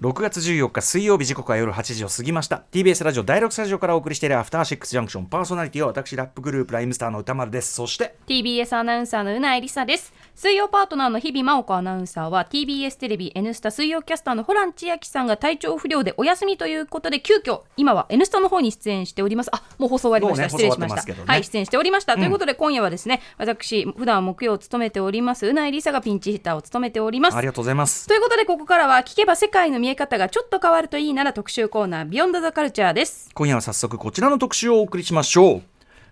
[0.00, 2.64] 6月14日水曜日時刻は夜8時を過ぎました。
[2.70, 7.72] TBS ラジオ第6スタジオからお送りしているアフターシックスジャンクションパーソナリティは私ラップグループライムスターの歌丸です。
[7.72, 10.12] そして TBS アナウンサーのうなえりさです。
[10.34, 19.50] 水曜パートナーの日々真央子アナウンサーは TBS テレビ N スタ水曜キャスターのホラン千秋さんが体調不良でお休みということで急遽今は N スタの方に出演しております。
[19.54, 21.16] あもう放送終わりました、ね失礼しました、ね。
[21.26, 27.36] はい出演しておりました、ということで今夜はですね私普段木曜を務めておりますうなえりさがピンチヒッターを務めております。
[27.38, 28.06] ありがとうございます。
[28.06, 33.30] ということでここからは聞けば世界の見え方がちょっと変わるといいなら特集コーナービヨンドザカルチャーです。
[33.34, 35.62] 今夜は早速こちらの特集をお送りしましょう。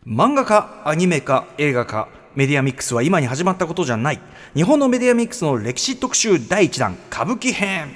[0.07, 4.21] 漫画家アニメ化映画化メディアミックスは今に始まったことじゃない。
[4.55, 7.95] 日本のメディアミックスの歴史特集第1弾歌舞伎編。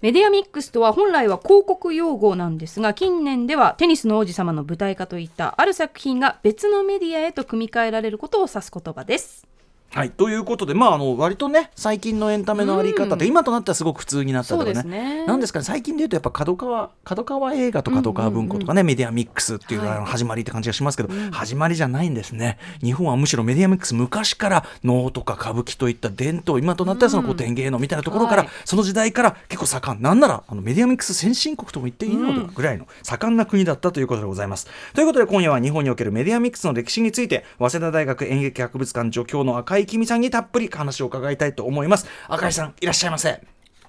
[0.00, 9.46] メディアミックスとは本来は広告用語なんですが近年ではテニスの王子様の舞台化といったある作品が別のメディアへと組み替えられることを指す言葉です
[9.92, 14.82] はい、ということで、まあ、あの割とね最近のエンタメのあり方って、今となってはすごく普通になったとかね。
[14.84, 15.26] ね。
[15.26, 22.58] なんですかね最近で言うとやっぱ角川角川映画と角川文庫とかね、メディアミックスっていう、あの始まりって感じがしますけど、始まりじゃないんですね。
[22.82, 28.52] 日本はむしろメディアミックス昔から能とか歌舞伎といった伝統今となってはその古典芸能みたいなところから、はい。
[28.64, 30.02] その時代から結構盛ん。
[30.02, 34.68] なんならあのメディアミックス先進国とも言っていいのではぐらいの盛んな国だったということでございます。
[34.94, 42.06] ということで今夜は日本におけるメディアミックスの歴史について早稲田大学演劇博物館助教の赤井きみさんにたっぷり話を伺いたいと思います。
[42.28, 43.40] 赤井さんいらっしゃいませ。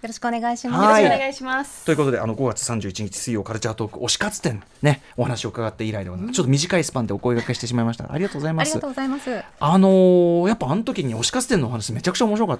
[0.01, 1.01] よろしくお願いしはます。
[1.01, 1.03] い。
[1.03, 1.85] よろしくお願いします。
[1.85, 6.35] ということであの5月31日水曜カルチャートーク推し活展ねお話を伺って以来でございます。
[6.35, 8.69] ちょっと短いスパンでお声掛けしてしまいましたがありがとうございます。
[8.69, 9.43] ありがとうございます。
[9.59, 12.59] あのーやっぱあの時に推し活展のお話めちゃくちゃ面白かっ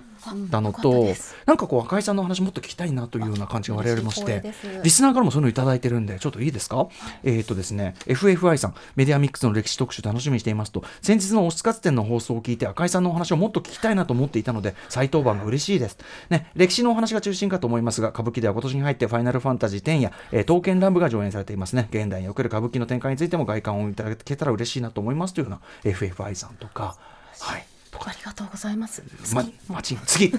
[0.52, 1.08] たのと
[1.48, 6.88] なんかこう赤井さんのお話もっと聞きたいなというような感じが我々もしてリスナーからもそういうのいただいてるんでちょっといいですか？
[7.24, 15.98] えっ、とですね FFI さんメディアミックスの歴史特集楽しみにしていますと先日の推し活展の放送を聞いて赤井さんのお話をもっと聞きたいなと思っていたので再登板が嬉しいです。
[16.30, 21.88] ね歴史のお話が中心かと思いますが歌舞伎では今年に入ってファイナルファンタジー10や、えー、刀剣乱舞が上演されていますね。
[21.92, 26.96] 現代における歌舞伎の展開についても外観をいただけたら嬉しいなと思いますというような FFI さんとか。
[27.40, 27.66] はい。
[27.92, 29.04] とかありがとうございます。
[29.34, 30.32] ま、マチン好き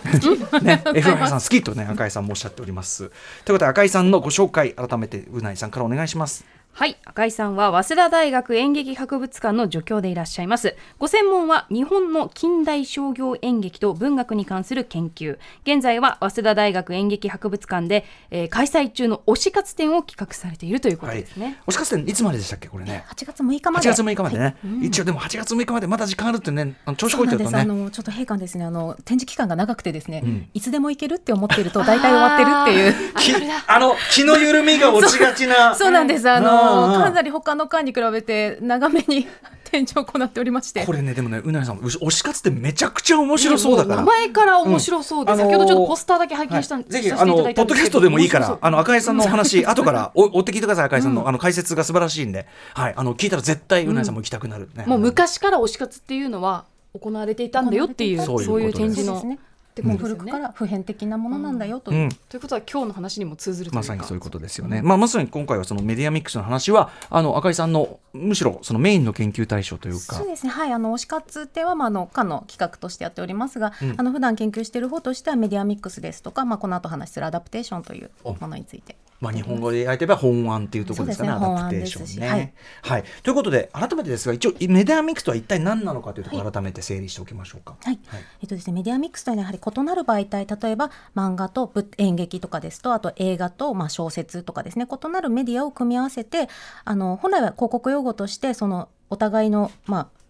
[0.64, 2.98] ね FFI さん好きとね赤井さんもおっしゃっております。
[3.00, 6.96] ということで赤井さんのご紹介改めてうないさんからお願いしますはい。
[7.04, 10.74] 赤井さんは早稲田大学演劇博物館の助教でいらっしゃいます。
[10.98, 15.38] ご専門は日本の近代商業演劇と文学に関する研究。
[15.64, 23.88] 現在は早稲田大学演劇博物館で、えー開催中の推し活展を企画されているということですね、推し活展いつまででしたっけこれね？8月6日ま8で。
[23.90, 24.50] 月6日までね、は
[24.82, 24.86] い。
[24.86, 28.64] 一応でも8月6日までまだ時間あるってねあの調子こいてるとねのちょっと閉館ですね。
[28.64, 30.48] あの展示期間が長くてですね、ん。
[30.54, 33.14] いつでも行けるって思ってると大体終わってるっていう。
[33.14, 35.74] きあの気の緩みが落ちがちな。
[35.76, 36.28] そうなんです。
[36.28, 37.02] あうんのうん。
[37.02, 39.26] かなり他の館に比べて長めに
[39.70, 40.84] 展示を行っておりまして。
[40.84, 40.92] こ。
[40.92, 43.96] れねでもねうなぎさんう推し活ってめちゃくちゃ面白そうだから。
[43.96, 45.38] 名前から面白そうで、うん。
[45.38, 46.84] 先ほどちょっとポスターだけ拝見した、はい。
[46.84, 54.84] ぜひあのポッドキャストでもいいからあの赤井さんのお話後から お追って聞いてください赤井さんの,、あの解説が素晴らしいんで、はい、あの聞いたら絶対うなぎさんも行きたくなる、ね。
[54.86, 56.64] もう昔から推し活っていうのは
[56.98, 59.38] 行われていたんだよっていうそそうういう展示の
[59.74, 62.02] ですねってことですよね古くから普遍的なものなんだよという。
[62.02, 64.82] うん、ということは今日の話にも通ずるまさにそういうことですよね。
[64.82, 70.26] まあ、まさに今回はそのメディアミックスの話は、あの赤井さんのむしろそのメインの研究対象というかそう。
[70.26, 78.96] ですね、はい、あの推し活展は、まあ、あの課の企画としてやっておりますが、うんあの普段研究している方としてはメディアミックスですとか、まあ、この後話しするアダプテーションというものについて。
[79.22, 81.36] まあ、日本語で焼いてば本案っていうところですかね、ね。
[81.36, 82.52] アダプテーションね、はい。
[82.82, 83.04] はい。
[83.22, 87.76] ということで、改めてですが、一応、メディアミックスとは一体何なのかというところを改めて整理しておきましょうか。
[87.84, 88.00] はい。
[88.08, 88.20] はい。
[88.42, 96.48] えっとですね、メディアミックスというのはやはり異なる媒体例えば漫画とぶ演劇とかですとあと映画とまあ小説とかですね異なるメディアを組み合わせて
[96.84, 100.21] あの本来は広告用語としてそのお互いの、まあ、うん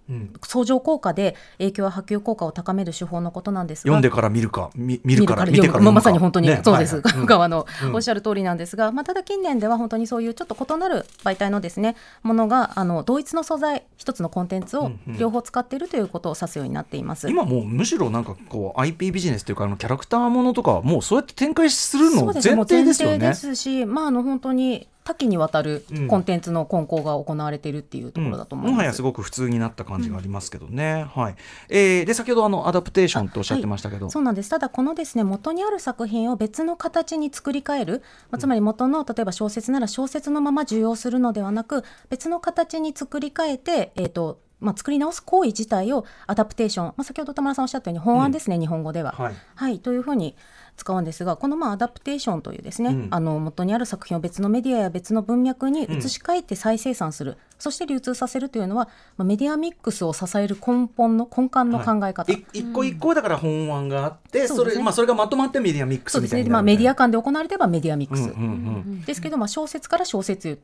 [0.42, 3.82] 相乗効果で影響や波及効果を高める手法のことなんですが。
[3.82, 7.94] 読んでから見るか、み見るから見てからまさに本当に、ねそうです、はいのうん。
[7.94, 15.18] おっしゃる通りなんですが、まあ、ただ近年では本当にそういうちょっと異なる媒体のですねものがあの同一の素材一つのコンテンツをうんうん。
[15.18, 17.28] 両方使っているということを指すようになっています。
[17.28, 23.18] 今もうむしろなんかこう IP ビジネスというかあのキャラクターものとかはもうそうやって展開するの前提ですよね。
[23.18, 23.34] 前提で。
[23.34, 26.08] すし、まあ、あの本当に多岐にわたるうん。
[26.08, 28.72] コンテンツの混交が行われているっていうところだと思います。
[28.72, 31.06] もはやすごく普通になった感じがありますけどね。
[31.14, 31.36] はい。
[31.68, 34.50] えーで先ほどあのアダプテーションとおっしゃってましたけど、そうなんです。
[34.50, 49.12] ただこのですね元にある作品を別の形に作り変える、まあ、つまり元の例えば小説なら小説のまま受容するのではなく別の形に作り変えて、えー、とまあ、作り直す行為自体をアダプテーション、まあ、先ほど田村さんおっしゃったように翻案ですね、日本語では。
[49.12, 49.34] はい。
[49.54, 50.36] はい、というふうに
[50.76, 62.32] 使うんですがこのまあアダプテーションというですね、うんあの元にある作品を別のメディアや別の文脈に移し替えて再生産する、そして流通させるというのは、まあ、メディアミックスを支える根本の根幹の考え方。
[62.32, 64.76] い一個一個だから本案があって、そうですね。
[64.76, 68.44] それまあそれがまとまってメディアミックスみたいになるまあ、メディア間で行われればメディアミックス、うんうんう
[68.90, 70.60] んですけど、まあ、小説から小説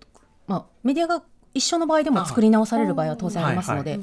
[0.46, 1.22] まあ、メディアが
[1.54, 4.00] 一緒の場合でも作り直される場合は当然ありますので、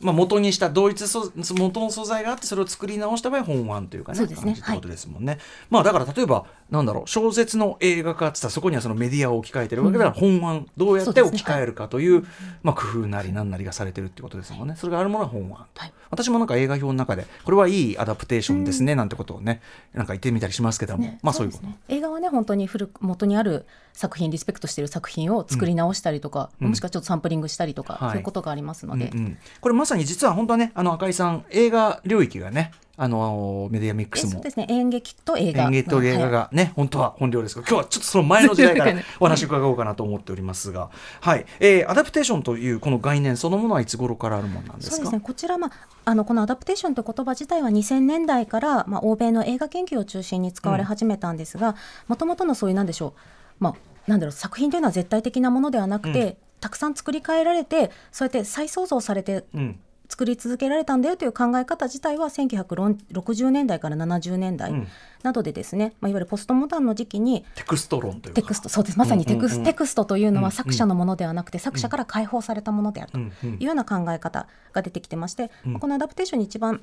[0.00, 4.18] まあ、元にした同一素元の素材があってそれを作り直した場合本案というかね。
[4.18, 4.54] そうですね。
[4.60, 5.38] 感ことですもんね、
[5.70, 12.26] まあだから例えばなんだろう小説の映画化ってそこにはそのメディアを置き換えてるわけだから、本案どうやって置き換えるかという
[12.62, 14.74] まあ、工夫なりなんなりがされてるってことですもんね。
[14.76, 15.92] それがあるものは本案、はい。
[16.10, 19.62] 私もなんか映画表の中でこれはいいアダプテーションですねなんてことをね
[19.94, 21.18] なんか言ってみたりしますけども、ね。
[21.22, 21.68] まあそういうこと。
[21.88, 26.68] 映画はね本当に古く元にある作品リスペクトしている作品を作り直したりとか、うん。
[26.68, 28.10] もしくはちょっとサンプリングしたりとか、はい。
[28.10, 29.38] そういうことがありますので、うんうん。
[29.60, 34.30] これまさに実は本当はねあの赤井さん映画領域がねあのメディアミックスも。
[34.30, 35.64] えそうですね演劇と映画。
[35.64, 36.30] 演劇と映画はい。
[36.30, 41.46] がね、本当は本領ですが今日はちょっとその前の時代から お話伺おうかなと思っておりますが、はい。
[41.60, 44.96] えーアダプテーションというこの概念そのものはいつ頃からあるものなんですか？
[44.96, 45.20] そうですね。
[45.20, 45.70] こちら、まあ、
[46.04, 51.76] あのこのアダプテーションという言葉自体は2000年代から、まあ、欧米の映画研究を中心に使われ始めたんですが
[52.08, 53.12] もともとのそういうなんでしょう、
[53.58, 53.74] まあ、
[54.06, 56.36] なんだろう作品というのは絶対的なものではなくて、うん。
[56.60, 59.78] たくさん作り変えられてそうやって再創造されてうん。
[60.08, 64.88] 作り続けられたんだよという考え方自体は1960年代から70年代うん
[65.22, 68.42] などでですね、まあ、いわゆるポストモダンの時期にテクスト論というか。
[68.42, 68.98] テクストそうです。
[68.98, 69.64] まさにテクス,、うんうんうん。
[69.64, 73.50] テクストというのうんは作者のものではなくて作者から解放されたものであるとうんうん。
[73.54, 75.78] いうような考え方が出てきてまして、うん。
[75.78, 76.82] このアダプテーションに一番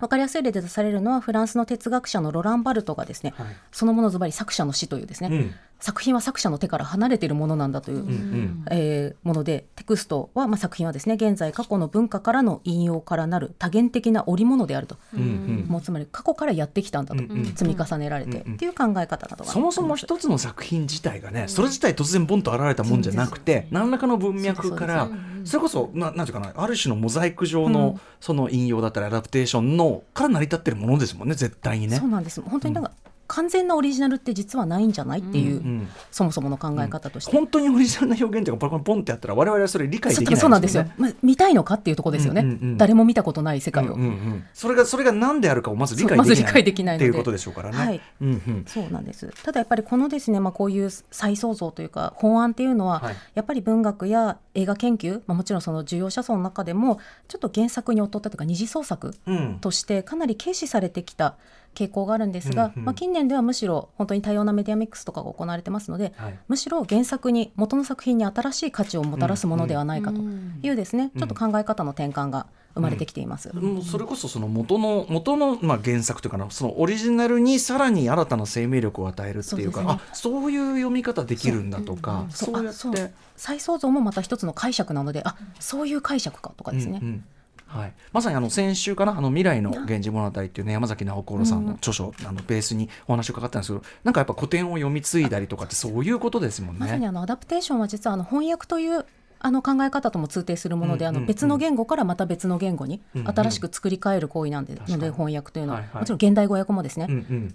[0.00, 3.46] 分かりやすい例で出されるのはフランスの哲学者のロラン・バルトがですね、はい。
[3.70, 8.64] そのものズバリ作者の死というですね、うん作品は作者の手から離れているものなんだという、うんうん。
[8.70, 15.66] えーものでテクストは、まあ、作品はですね現在過去の文化からの引用からなる多元的な織物であると、うんうん。
[15.68, 17.44] もうつまり過去からやってきたんだと、うんうん。
[17.54, 18.54] 積み重ねられて、うんうん。
[18.54, 25.10] っていう考え方などがそもそも一つの作品自体がね、それ自体突然ボンと現れたもんじゃなくて、何らかの文脈から
[25.44, 31.98] それこそななんていうかなある種のモザイク上のその引用だったりアダプテーションのから成り立ってるものですもんね絶対にね。
[31.98, 32.08] そう。
[32.08, 32.40] なんです。
[32.40, 32.92] 本当になんか、
[33.34, 37.32] 完全なオリジナルって実はないんじゃないっていう、うんそもそもの考え方として。
[37.32, 40.84] 本当にオリジナルな表現というかポンってやったら我々はそれ理解できないそうなんですよ。
[40.84, 42.76] ね。、まあ、見たいのかっていうところですよね、うんうんうん。
[42.78, 44.44] 誰も見たことない世界を、うんうんうん。
[44.54, 47.76] それがそれが何であるかをまず理解できない解できないっていうことでしょうからね。
[47.76, 48.00] はい。
[48.20, 48.64] うんうん。
[48.68, 49.32] そうなんです。
[49.42, 53.16] ただやっぱりこのですね、まあ、こういう再創造というか本案っていうのは、はい。
[53.34, 56.98] やっぱり文学や映画研究、まあ、もちろんその重要者層の中でも
[57.28, 59.58] ちょっと原作に劣ったというか二次創作うん。
[59.60, 61.36] としてかなり軽視されてきた
[61.74, 62.84] 傾向があるんですが、うんうん。
[62.84, 66.38] まあ、近年ではむしろ本当に多様なメディアミックスとかが行われてますので、はい。
[66.48, 70.20] むしろ原作に元の作品に新しい価値をもたらすものではないかと
[70.62, 73.54] いうですね、ちょっと考え方の転換が生まれてきています。
[73.54, 79.90] もうそれこそその元の元のまあ原作というかなそのオリジナルにさらに新たな生命力を与えるっていうかそうね。
[79.92, 82.94] あそういう読み方できるんだとかそそううやっあそう。
[82.94, 87.24] て再創造もまた一つの解釈なのであそういう解釈かとかですね、うんうん。
[87.66, 96.80] はい、まさにあの先週かな「あの未来の源氏物語」っていうね山崎直子さんの著書、あのベースにお話を伺ったんですけどなんかやっぱ古典を読み継いだりとかってそういうことですもんね。
[96.80, 99.04] まさにあのアダプテーションは実はあの翻訳という
[99.44, 107.06] あの考え方とも通底するもので、あの別の言語からまた別の言語に新しく作り変える行為なんで、ので翻訳というのは、もちろん現代語訳もですね、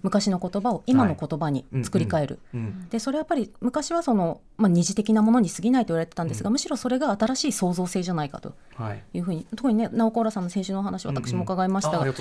[0.03, 12.15] 昔の言葉を今の言葉に作り変える、うんでそれはやっぱり昔はその、まあ、二次的なものに過ぎないと言われてたんですが、むしろそれが新しい創造性じゃないかとはいいうふうに特にね直子浦さんの先週のお話私も伺いましたが、はい、やっ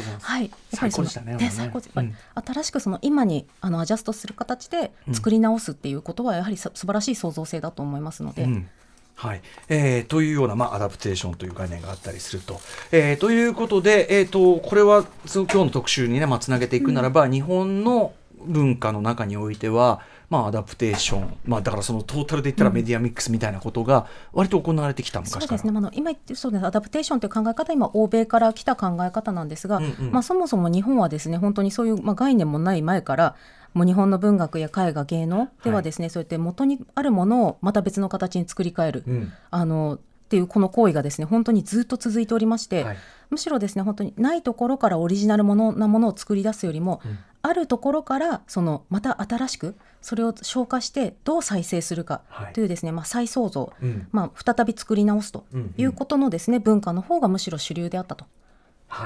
[0.79, 8.69] ぱりその新しくその今にあのアジャストする形で作り直すっていうことはやはりさ素晴らしい創造性だと思いますので、うん
[9.19, 9.43] はい。
[9.69, 12.61] えーというような、まあ、アダプテーションという概念があったりすると。
[12.93, 18.13] えーということで、えー、とこれはその今日の特集にね、まあ、つなげていくならば、日本の
[18.45, 25.47] 文化の中においては、まあ、アダプテーション、まあ、だからそのトータルで言ったらメディアミックスみたいなことが割と行われてきた昔から。
[25.47, 26.67] そうですね、まあ今言ってそうです。
[26.67, 30.13] アダプテーションという考え方今欧米から来た考え方なんですが、うんうん。
[30.13, 33.35] まあ、そもそも日本はですね本当にそういう、まあ、概念もない前から
[33.75, 39.33] もう日本の文学や絵画芸能ではですね、そうやって元にあるものをまた別の形に作り変える、うん。
[39.51, 39.99] あのっ
[40.29, 42.97] ていうこの行為がですね本当にずっと続いておりまして、はい。
[43.31, 47.19] むしろですね本当にないところからオリジナルものなものを作り出すよりも、うん。
[47.41, 52.53] あるところからそのまた新しくそれを消化してどう再生するかはい。
[52.53, 54.09] というですね、まあ、再創造、うん。
[54.11, 58.25] まあ、再び作り直すとうんいうことのですね、文化の方がむしろ主流であったと。
[58.25, 58.29] は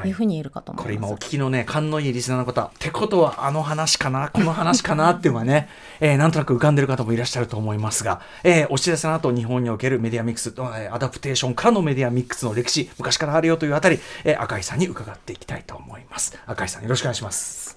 [0.05, 0.09] い。
[0.09, 0.85] いうふうに言えるかと思います。
[0.85, 2.63] これ今お聞きのね勘のいいリスナーの方。
[2.63, 4.29] ってことはあの話かな？
[4.35, 5.11] この話かな？
[5.11, 5.69] っていうのがね、
[6.01, 16.39] えーなんとなく浮かんでる方もいらっしゃると思いますが、えーお知らせの後日本におけるメディアミックス、えーアダプテーションからのメディアミックスの歴史昔からあるよというあたり、えー赤井さんに伺っていきたいと思います。
[16.47, 17.77] 赤井さんよろしくお願いします。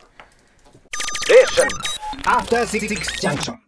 [3.21, 3.64] Junction.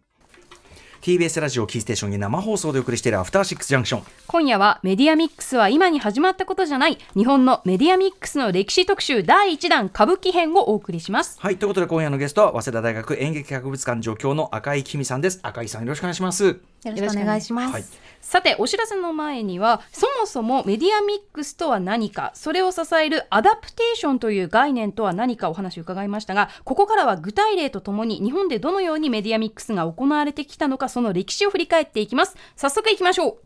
[1.08, 4.02] TBS ラジオキーステーションに生放送でお送りしているアフターシックスジャンクション。
[4.26, 11.40] 今夜はメディアミックスは今に始まったことじゃない日本のメディアミックスの歴史特集第1弾歌舞伎編をお送りします。
[11.40, 15.40] はいということで今夜のゲストは早稲田大学演劇博物館助教の赤井きみさんです。
[15.42, 16.44] 赤井さんよろしくお願いします。
[16.44, 17.72] よろしくお願いします。
[17.72, 17.84] はい
[18.20, 32.36] さてお知らせの前にはそもそもメディアミックスとは何かそれを支えるアダプテーションという概念とは何かお話を伺いましたがここからは具体例とともに日本でどのようにメディアミックスが行われてきたのかその歴史を振り返っていきます。
[32.56, 33.36] 早速いきましょう。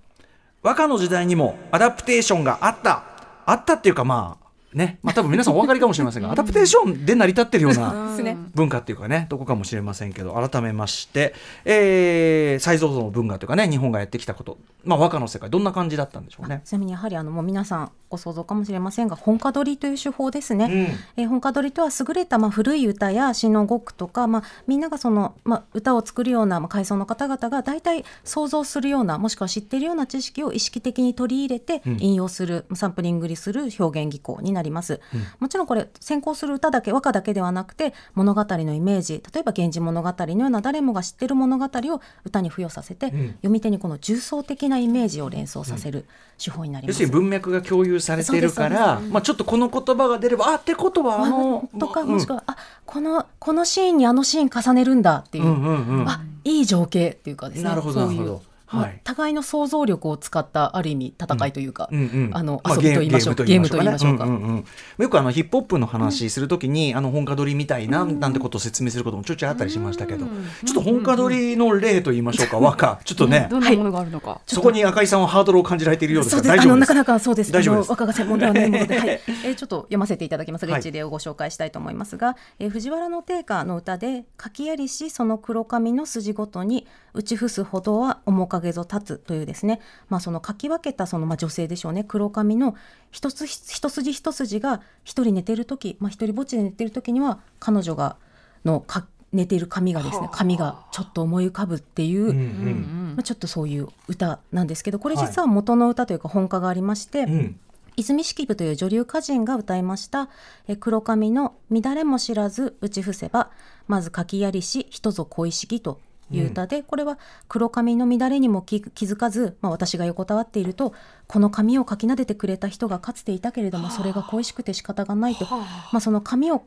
[0.63, 3.05] 和歌の時代にもアダプテーションがあった。
[3.45, 4.42] あったっていうかまあ
[4.75, 4.99] ね。
[5.03, 8.17] まあ多分皆さんお分かりかもしれませんが アダプテーションで成り立ってるような
[8.55, 16.63] 文化っていうかねどこかもしれませんけど改めまして、えー、再創造の文化というかね日本がやってきたこと、まあ、和歌の世界どんな感じだったんでしょうね。
[16.65, 46.07] ちなみにやはりあのもう皆さんご想像かもしれませんが本歌取りという手法ですね、えー本歌取りとは優れたまあ古い歌や詩の語句とか、まあ、みんながその、まあ、歌を作るようなまあ階層の方々が大体想像するようなもしくは知っているような知識を意識的に取り入れて引用する、サンプリングにする表現技巧になります、もちろんこれ先行する歌だけ和歌だけではなくて物語のイメージ例えば「源氏物語」のような誰もが知ってる物語を歌に付与させて、読み手にこの重層的なイメージを連想させる
[46.43, 47.03] 手法になります。
[47.03, 52.09] 要するに文脈が共有されているから、まあ、ちょっとこの言葉が出ればあってことはあのとかうん。
[52.09, 56.09] もしくは、あこのこのシーンにあのシーン重ねるんだっていう、うんうんうん。
[56.09, 57.65] あいい情景っていうかですね。
[57.65, 58.33] なるほどなるほど。
[58.35, 59.01] まあはい。
[59.05, 61.99] 互いの想像力を使ったある意味戦いというか、うん。
[61.99, 64.25] うんあのまあ遊びと言いましょう、ゲームと言いましょうか。
[64.25, 64.31] ね。
[64.31, 64.65] んんうん。
[64.99, 70.33] よくあのヒップホップの話するときに、あの本家取りみたいな、なんてことを説明することもちょいちょいあったりしましたけど、ちょ
[70.71, 77.53] っと本家取りの例と言いましょうか、 和歌ちょっとね、どんなものがあるのか、そこに赤井さんはハードルを感じられているようですが大丈夫ですなかなかそうです。
[77.53, 92.75] 大丈夫ですあの若が専門ではないもので、はい、えーちょっと読ませていただきますが、はい一例をご紹介したいと思いますが、えー藤原の定家の歌で「柿やりしその黒髪の筋ごとに打ち伏すほどは面影ぞ立つ」というですね、まあそのかき分けたそのまあ女性でしょうね、黒髪の
[93.11, 98.17] 一つ一筋一筋が一人寝てる時、まあ一人ぼっちで寝てる時には彼女が
[98.65, 102.23] のか寝ている髪がですね、髪がちょっと思い浮かぶっていう。
[102.23, 102.37] うんうん。
[102.37, 107.61] うんまあ、ちょっとそういう歌なんですけどこれ実は元の歌というか本歌がありまして、うん。
[107.97, 110.29] 泉式部という女流歌人が歌いました
[110.67, 113.51] 「え黒髪の乱れも知らず打ち伏せば
[113.87, 116.01] まず書きやりし人ぞ恋しき」と
[116.33, 120.93] いう歌で、これは黒髪の乱れにも気気づかず、まあ、私が横たわっていると
[121.27, 126.65] この髪をかきなでてくれた人がかつていたけれどもそれが恋しくて仕方がないと、まあ、その髪を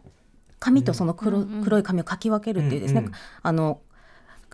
[0.59, 3.81] 髪とその黒,、黒い髪をかき分けるっていうですね、うんうんあの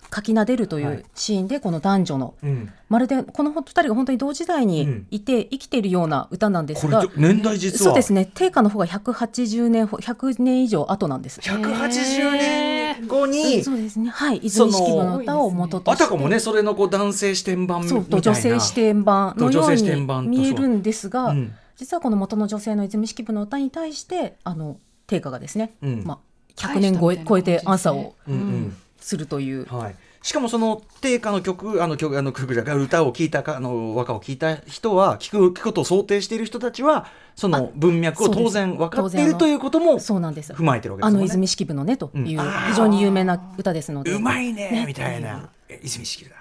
[0.10, 0.96] かきなでるといはい。
[0.96, 2.34] うシーンでこの男女の。
[2.44, 2.74] うん。
[2.90, 7.92] まるでこの二人が本当に同時代にいて生きているような歌なんですが、年代実は。
[7.92, 8.30] そうですね。
[8.34, 11.40] 定価の方が180年ほ100年以上後なんです。
[11.40, 14.10] 180年後にそうですね。
[14.10, 14.38] はい。
[14.38, 18.02] 泉式部の歌を元とあたかもねそれのこう男性視点版みたいな。
[18.04, 21.54] そうと女性視点版のようと女性視点版とに見えるんですが、うん。
[21.78, 26.04] 実はこの元の女性の泉式部の歌に対してあの定価がですね、うん。
[26.06, 28.78] まあ、100年超え超えてアンサーをうんうん。
[29.00, 29.66] するという。
[29.66, 40.54] はい、しかもその定価の曲あの曲あの曲じゃ歌を聴いたかあの和歌を聴いた人は聞く聞くことを想定している人たちはその文脈を当然分かっているということもそうなんです。
[40.54, 41.18] 踏まえてるわけですね。
[41.18, 42.52] あの泉式部のねといううん。
[42.70, 45.50] 非常に有名な歌ですので、うまいねみたいな。
[45.68, 46.36] え泉式だ。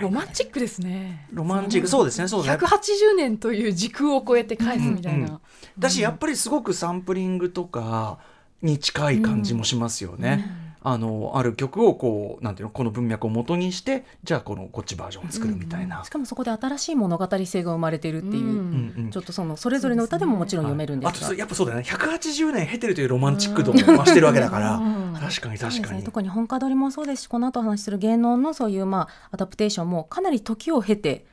[0.00, 1.28] ロマンチックですね。
[1.32, 1.88] ロマンチック。
[1.88, 2.20] そうです。
[2.20, 2.66] ねそうですね。
[2.66, 5.26] 180年という時空を超えて返すみたいな。
[5.26, 5.40] うん
[5.78, 8.18] だしやっぱりすごくサンプリングとか
[8.60, 10.44] に近い感じもしますよね。
[10.84, 16.04] あのある曲をこうなんていうのこの文脈を元にしてじゃあこのこっちバージョンを作るみたいな。
[16.04, 16.10] し。
[16.10, 19.10] かもそこで新しい物語性が生まれているっていう、うんうんうん。
[19.10, 21.84] ちょっとそのそれぞれの歌でももちろん読めるんですが、あとやっぱそうだよね。
[21.86, 24.80] 180年経てるというロマンチック度も増してるわけだから。
[25.20, 26.02] 確かに確かに。
[26.02, 31.26] 特に本歌取りもそうですしこの後お話しする芸能のそういうまあアダプテーションもかなり時を経て、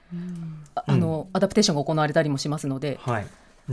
[0.75, 3.27] ああのアダプテーションが行われたりもしますので、はい。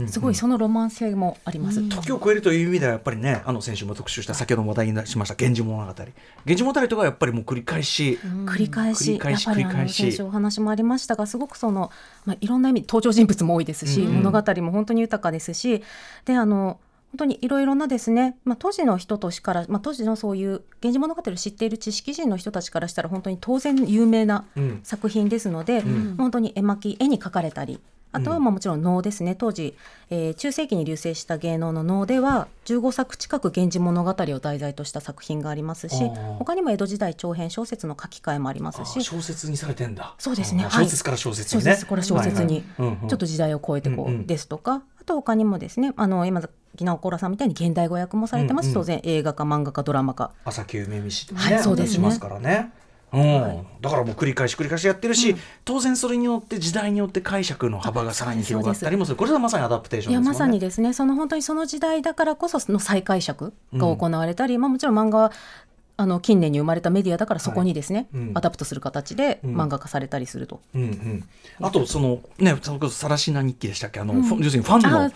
[0.05, 1.81] すごいそのロマン性もあります。
[1.89, 6.13] 時を超えるという意味ではやっぱりねあの先週も特集した先ほども話題にしました「源氏物語」「源
[6.45, 10.03] 氏物語」とかはやっぱりもう繰り返し、繰り返し繰り返しやっぱりあの繰り返し。
[10.03, 11.91] 先週お話もありましたがすごくその、
[12.25, 14.23] まあ、いろんな意味登場人物も多いですし、うん。
[14.23, 15.81] 物語も本当に豊かですし
[16.25, 16.79] であの
[17.11, 24.79] 本当にいろいろなですね、まあ、当時の人としから、まあ、当時のそういう「源氏物語」を知っている知識人の人たちからしたら本当に当然有名なうん。
[24.83, 26.15] 作品ですので、ん。
[26.17, 27.79] 本当に絵巻絵に描かれたり
[28.17, 29.35] あとはまあもちろん能ですね。
[29.35, 29.75] 当時、
[30.09, 36.09] えー中世紀に流星した芸能の能では15作近く「源氏物語」を題材とした作品がありますし
[36.39, 40.15] 他にも江戸時代長編小説の書き換えもありますあし小説にされてんだ。
[40.17, 40.63] そうですね。
[40.63, 40.85] はい。
[40.85, 41.73] あ小説から小説小にね。
[41.73, 44.27] 説これ小説にちょっと時代を超えてこう、うんうん。
[44.27, 46.41] ですとかあと他にもですねあの今
[46.75, 48.73] 木直子らさんみたいに現代語訳もされてます、うんうん。
[48.75, 51.93] 当然映画化漫画化ドラマ化あさきゆめみしはいそうですね。
[51.95, 52.71] しますからね。
[53.09, 59.17] だからもう繰り返し繰り返しやってるし、当然それによって時代によって解釈の幅がさらに広がったりもする。
[59.17, 60.25] これはまさにアダプテーションですもんね。
[60.25, 60.93] いやまさにですね。
[60.93, 65.31] その本当にその時代だからこその再解釈が行われたり、まあ、もちろん漫画は
[65.99, 68.21] あの近年に生まれたメディアだからそこにですね、はい。
[68.23, 68.37] うん。
[68.37, 69.55] アダプトする形でうん。
[69.55, 70.59] 漫画化されたりすると。
[70.75, 71.23] うんうん、
[71.61, 74.01] あとそのねそれこそさらしな日記でしたっけ？
[74.01, 75.11] あの、要するにファンのあ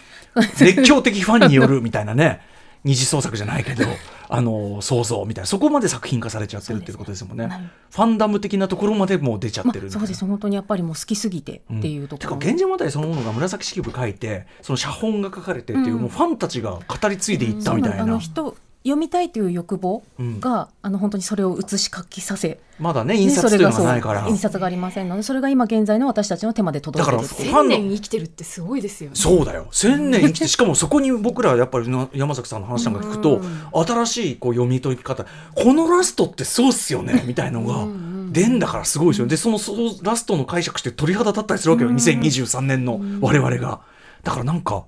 [0.60, 2.40] 熱狂的ファンによるみたいなね
[2.84, 3.86] 二次創作じゃないけど
[4.30, 5.46] あの想像みたいな。
[5.46, 7.48] そこまで作品化されちゃってるっていうことですもんね。
[7.48, 10.06] ねファンダム的なところまでもう出ちゃっまあ、てるみたいな。
[10.06, 10.26] そうです。
[10.26, 12.30] 本当にやっぱりもう好きすぎてっていうところ。
[12.36, 16.02] も、てか源氏物語そのものが紫式部書いてその写本が書かれてっていう、うん。
[16.02, 18.32] もうファンたちが語り継いでいったみたいな、そうなんです。
[18.36, 20.04] あの人読みたいという欲望
[20.40, 24.28] が、あの本当にそれを写し書きさせまだね印刷というのがないから。
[24.28, 27.52] 印刷がありませんのでそれが今現在の私たちの手まで届いてるだからっていう。
[27.52, 29.16] ファンの千年生きてるってすごいですよね。
[29.16, 29.68] そうだよ。
[29.72, 33.42] 千年生きてしかもそこに僕らやっぱりな山崎さんの話なんか聞くと、
[33.86, 37.86] 新しいこう読み解き方このラストってそうっすよねみたいのが
[38.32, 39.28] 出んだからすごいですよ。
[39.28, 43.82] でそのそのラストの解釈して鳥肌立ったりするわけよ、2023年の我々が。
[44.24, 44.86] だからなんか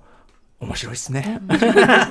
[0.64, 1.40] 面白いですね。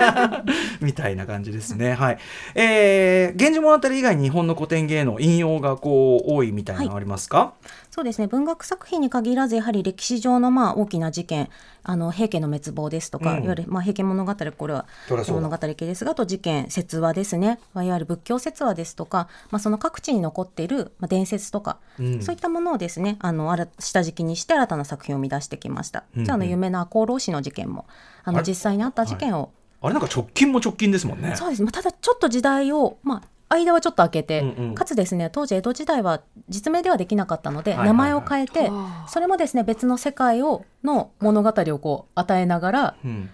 [0.81, 1.93] みたいな感じですね。
[1.93, 2.17] はい。
[2.55, 7.53] えー、源氏物語以外に日本の古典芸能引用がこう多いみたいなのありますか？
[7.91, 11.49] そうですね文学作品に限らずやはり歴史上のまあ大きな事件
[11.83, 13.43] あの平家の滅亡ですとか、うん。
[13.43, 14.85] いわゆるまあ平家物語これは
[15.27, 17.59] 物語系ですがあと事件説話ですね。
[17.75, 22.21] いわゆる仏教説話ですとか、まあ、その各地に残っているまあ伝説とか、うん。
[22.21, 26.03] そういったものをですねあの新下敷きにして新たな作品を生み出してきました。
[26.17, 27.85] うんじゃああの有名な赤穂浪士の事件も
[28.23, 31.35] あの実際にあった事件を、あれなんか直近も直近ですもんね。
[31.35, 31.59] そうです。
[31.61, 33.21] ね、まあただちょっと時代を、まあ、
[33.53, 34.75] 間はちょっと空けて、うんうん。
[34.75, 37.97] かつですね当時江戸時代は実名ではできなかったので、はいはいはい。
[37.97, 39.07] 名前を変えて、はあ。
[39.07, 43.29] それもですね別の世界をの物語をこう与えながらうん。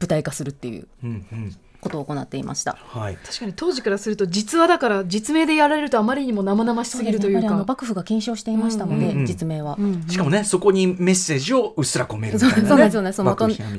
[0.00, 0.88] 舞台化するっていう。
[1.04, 2.78] うんうんことを行っていました。
[2.78, 3.16] はい。
[3.16, 7.72] 確かに当時からすると実話だから実名でやられるとあまりにも生々しすぎるというやっぱりあのか。
[7.72, 9.76] 幕府が禁止をしていましたので、うんうんうん実名は。
[9.78, 12.68] うんしかもね、そこにメッセージをうっすら込めるみたいな、ね。
[12.68, 13.22] そうです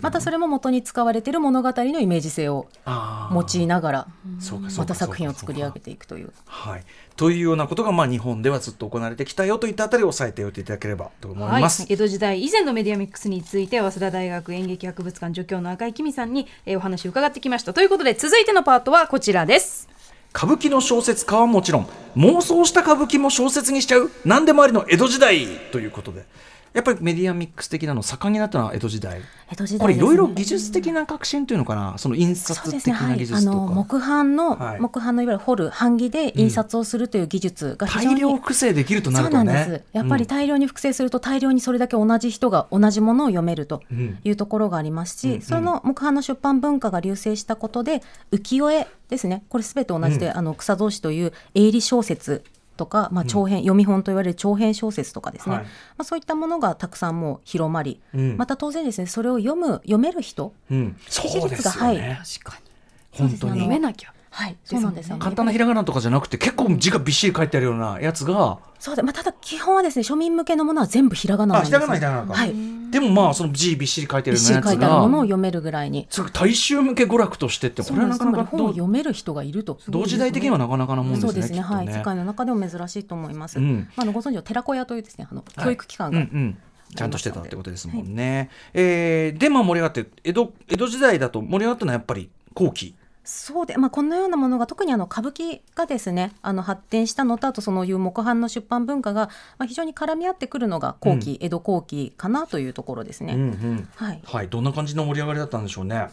[0.01, 4.07] またそれも元に使われている物語のイメージ性を用いながら
[4.39, 5.83] そうかそうかまた作品を作り上げて。
[5.83, 6.31] ていくという。
[6.45, 6.83] はい。
[7.15, 11.85] というようなことが、まあ、日本ではずっと行われてきたよといったあたりを押さえておいていただければと思います。
[11.87, 17.73] 江戸時代以前のメディアミックスについて早稲田大学演劇博物館助教の赤井紀美さんに、えーお話を伺ってきました。
[17.73, 19.87] ということで続いてのパートはこちらです。
[20.35, 24.09] 歌舞伎の小説家はもちろん妄想した歌舞伎も小説にしちゃう。
[24.25, 26.25] 何でもありの江戸時代ということで
[26.73, 29.21] やっぱりメディアミックス的なの盛んになったのは江戸時代。
[29.51, 33.19] 江戸時これいろいろ技術的な革新というのかなその印刷的ね、は、ない。
[33.19, 34.79] 技術とか、あの木版の、はい。
[34.79, 39.53] 木版のいわゆる彫る版木で印刷をするという技術が非常に、大量複製できるとなそうるとね。
[39.53, 39.83] なんです。
[39.93, 44.17] やっぱり大量に複製すると大量にそれだけ同じ人が同じものを読めるとうん。
[44.23, 45.41] いうところがありますし、うん。
[45.41, 49.43] その木版の出版文化が流星したことで浮世絵ですね。
[49.49, 52.43] これすべて同じで、あの草草子という営利小説
[52.75, 55.55] とか、まあ長編、読み本と言われる長編小説とかですね。
[55.55, 55.63] はい。
[55.63, 58.37] まあそういったものがたくさんもう広まり、うん。
[58.37, 61.97] また当然ですね、それを読む読める人、うん、そうですよはい。
[61.97, 62.71] ね、確かに。
[63.11, 63.27] 本当に。
[63.27, 63.51] そうですね。
[63.51, 64.12] あの読めなきゃ。
[64.35, 65.21] はい、そうなんですよ、ね。
[65.21, 72.33] 簡単なひらがなとかじゃなくて結構字がびっしり書いてあるようなやつがそうで、まあ、ただ基本はですね庶民向けのものは全部ひらがななんですあひらがなひらがなか。
[72.33, 72.53] はい。
[72.89, 76.07] でもまあその字びっしり書いてるようなやつ書いてあるものをが読めるぐらいに。
[76.33, 81.61] 大衆向け娯楽としてってこれはなかなか本を読める人がいると同時代的にはなかなかなもんですねそうですね。
[81.61, 83.87] はい世界の中でも珍しいと思います、うん。
[83.95, 85.65] まあ、あのご存知の寺子屋というですねあのはい。
[85.65, 86.57] 教育機関が、うんうん。
[86.95, 88.49] ちゃんとしてたってことですもんね。
[88.73, 92.95] えーでまあ盛り上がって江戸江戸時代だと盛り上がったのはやっぱり後期。
[93.23, 103.33] そうで、まあ、このようなものが特にあの歌舞伎がですねあの発展したのとあとそのいう木版の出版文化が、まあ、非常に絡み合ってくるのが後期、江戸後期かなというところですね。
[103.33, 103.89] うんうん。
[103.95, 104.21] はい。
[104.23, 104.49] はい。
[104.49, 106.09] どんな感じの盛り上がりだったんでしょうね。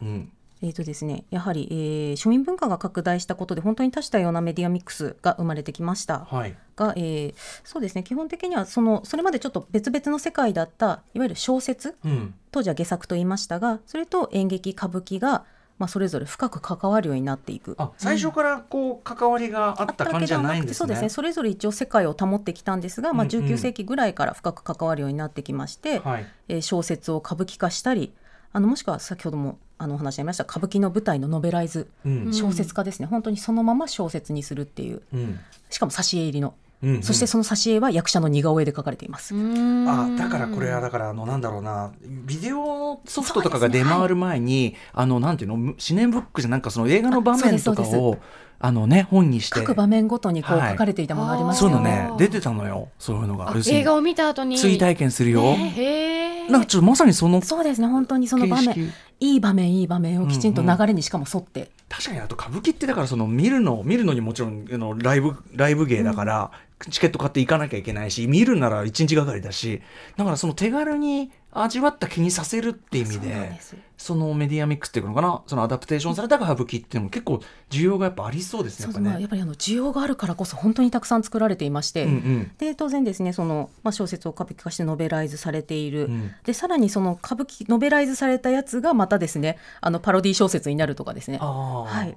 [0.00, 0.32] うん。
[0.62, 6.20] えーとですね、やはり、えー庶民文化が拡大したことで本当に多種多様なメディアミックスが生まれてきました。
[6.30, 6.56] はい。
[6.74, 12.34] が、えーそうですね基本的にはそのそれまでちょっと別々の世界だったいわゆる小説うん。
[12.50, 15.44] 当時は下作と言いましたがそれと演劇歌舞伎が、
[15.78, 17.74] まあ、それぞれ深く関わるようになっていく。
[17.78, 20.74] あ最初からこう関わりがあった感じじゃないんですね。
[20.74, 21.08] そうですね。
[21.10, 23.34] それぞれ一応世界を保ってきたんですが、まあ、うん。
[23.34, 26.26] うん19世紀ぐらいから深く関わるようになってきまして、はい。
[26.48, 28.14] えー小説を歌舞伎化したり
[28.52, 32.32] あのもしくは先ほどもあのお話にありました歌舞伎の舞台のノベライズうん。
[32.32, 35.02] 小説家ですね、本当にそのまま小説にするっていう。
[35.12, 35.38] うん。
[35.68, 37.02] しかも挿絵入りのうんうん。
[37.02, 39.34] そしてその挿絵は役者の似顔絵で描かれています。
[39.34, 41.92] あだからこれはだからあのなんだろうな。
[42.02, 45.74] ビデオソフトとかが出回る前に、あのなんていうの？
[45.78, 48.18] シネブックじゃなんかその映画の場面とかを
[48.58, 49.60] あのね本にして。
[49.60, 51.72] 各場面ごとにこうはい書かれていたものありますそうい。
[51.72, 52.10] うのよね。
[52.10, 52.88] ね出てたのよ。
[52.98, 53.54] そういうのが。
[53.66, 54.58] 映画を見た後に。
[54.58, 57.88] 追体験するよ、へえなんかちょっとまさにそのそうですね。
[57.88, 58.92] 本当にその場面。
[59.18, 60.78] いい場面いい場面をきちんとうんうん。
[60.78, 66.50] 流れにしかも沿って、確かにあと歌舞伎ってだからその見るの見るのにもちろんあのライブライブ芸だから、
[66.90, 69.80] チケット買って行かなきゃいけないし見るなら一日がかりだし
[70.16, 73.50] だからその手軽に味わった気にさせるって意味で
[73.96, 79.22] そのメディアミックスっていうのかなそのアダプテーションされた歌舞伎っていうのも結構需要がやっぱありそうですねそうやっぱね。
[79.22, 82.52] やっぱりあの需要があるからこそ本当にたくさん作られていまして、うんうん。
[82.58, 86.30] で当然ですねその、まあ、小説を歌舞伎化してノベライズされている、うん。
[86.44, 91.38] でさらにその歌舞伎ノベライズされたやつがまたですねあのパロディ小説になるとかですね。
[91.38, 92.16] はい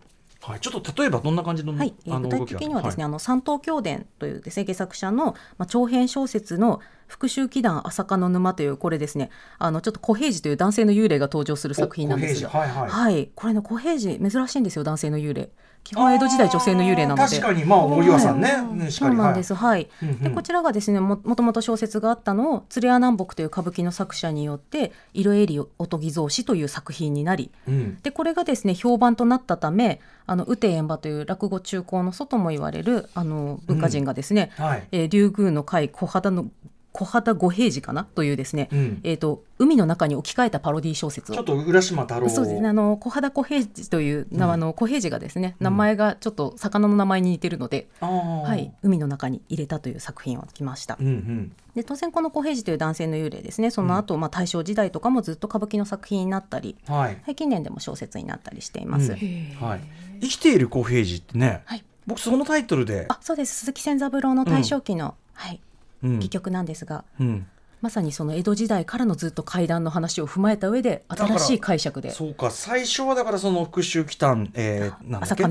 [0.49, 3.19] はい、ちょっと例えばどんな感じの,、はい、えー具体的にはですね、いあの？
[3.19, 9.29] 三島教伝というですね原作者の、まあ、長編小説の復讐祈願朝香の沼というこれですね。
[9.59, 13.31] あのちょっと小平次という男性の幽霊が登場する作品なんですがお小平次はいはい。
[13.35, 15.51] これの小平次珍しいんですよ男性の幽霊
[15.83, 17.21] 基本江戸時代女性の幽霊なので。
[17.23, 17.65] 確かに。
[17.65, 19.15] まあ森岩さんね、ねしかり。
[19.15, 19.89] そうなんです、はい。
[20.03, 20.19] うんうん。
[20.19, 27.97] でこちらがですねももともと小説があったのを鶴屋南北という歌舞伎の作者によって「色襟おとぎ草子」という作品になりうん。
[28.03, 34.87] でこれがですね評判となったためあの雨天縁馬という落語中高の祖とも言われるあの文化人がですね、はい。
[34.91, 36.45] えー竜宮の会小肌の
[36.91, 38.03] 小肌五平次かな？
[38.03, 38.99] というですね、うん。
[39.03, 41.35] えー、と海の中に置き換えたパロディ小説を。
[41.35, 42.29] ちょっと浦島太郎。
[42.29, 44.43] そうですねあの小肌小平次という、うん。
[44.43, 45.65] あの小平次がですねうん。
[45.65, 48.41] 名前がちょっと魚の名前に似てるので、あー。
[48.41, 50.97] はい、海の中に入れたという作品をきました。
[50.99, 51.51] うんうん。
[51.75, 57.21] で当然この小平次という男性の幽霊ですねその後、まあ大正時代とかもずっと歌舞伎の作品になったり、はい。
[57.23, 59.13] はい、近年でも小説になったりしています。
[59.13, 59.17] うん。
[59.61, 59.81] はい、
[60.21, 61.83] 生きている小平次ってね、はい。
[62.07, 63.59] 僕そのタイトルで、あそうです。
[63.59, 65.59] 鈴木千三郎の大正期の、はい、うん
[66.03, 67.47] 戯曲なんですが、うん、
[67.81, 72.11] まさにその江戸時代からのずっと怪談の話を踏まえた上で新しい解釈で。
[72.11, 75.43] そうか最初はだからその復讐祈祷、えー、なんだっけ？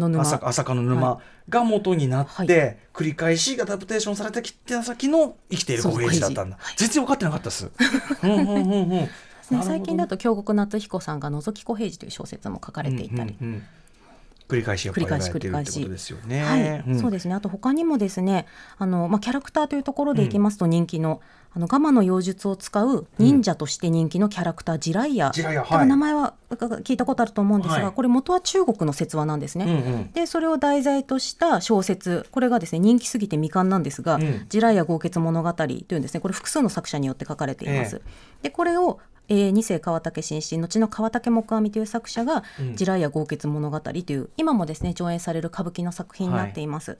[0.42, 1.20] 朝香の沼。
[1.48, 2.76] が元になって、はい。
[2.92, 6.74] 繰り返しアダプテーションされてきた先の生きている小平次だったんだ、はい。
[6.76, 7.70] 全然分かってなかったです。
[8.22, 8.88] うんうんうんうん。
[8.90, 9.08] ねなる
[9.48, 9.62] ほど。
[9.62, 13.62] 最近だと京極夏彦さんが「覗き小平次」という小説も書かれていたり、うんうんうん
[14.48, 15.80] 繰り返しやっぱり繰り返しやられてるって繰り返し。
[15.80, 16.42] ことですよね。
[16.42, 17.00] はい、ん。
[17.00, 17.34] そうですね。
[17.34, 18.46] あと他にもですね
[18.78, 21.20] あの、まあ、キャラクターというところでいきますと人気の,、
[21.52, 25.70] あのガマの妖術を使う忍者として人気のキャラクター、ジライヤジライヤはい。
[25.70, 27.92] 多分名前は聞いたことあると思うんですが、はい。
[27.92, 29.66] これ元は中国の説話なんですね。
[29.66, 30.12] うんうん。
[30.12, 38.00] でそれを題材とした小説これがですね人気すぎて未完なんですが「うんジライヤ豪傑物語」というんですねこれ複数の作者によって書かれています。
[38.40, 46.98] でこれをえー、二世川竹紳士後の川竹木阿弥という作者がうん「ジライヤ豪傑物語」という今もですね上演される歌舞伎の作品になっています。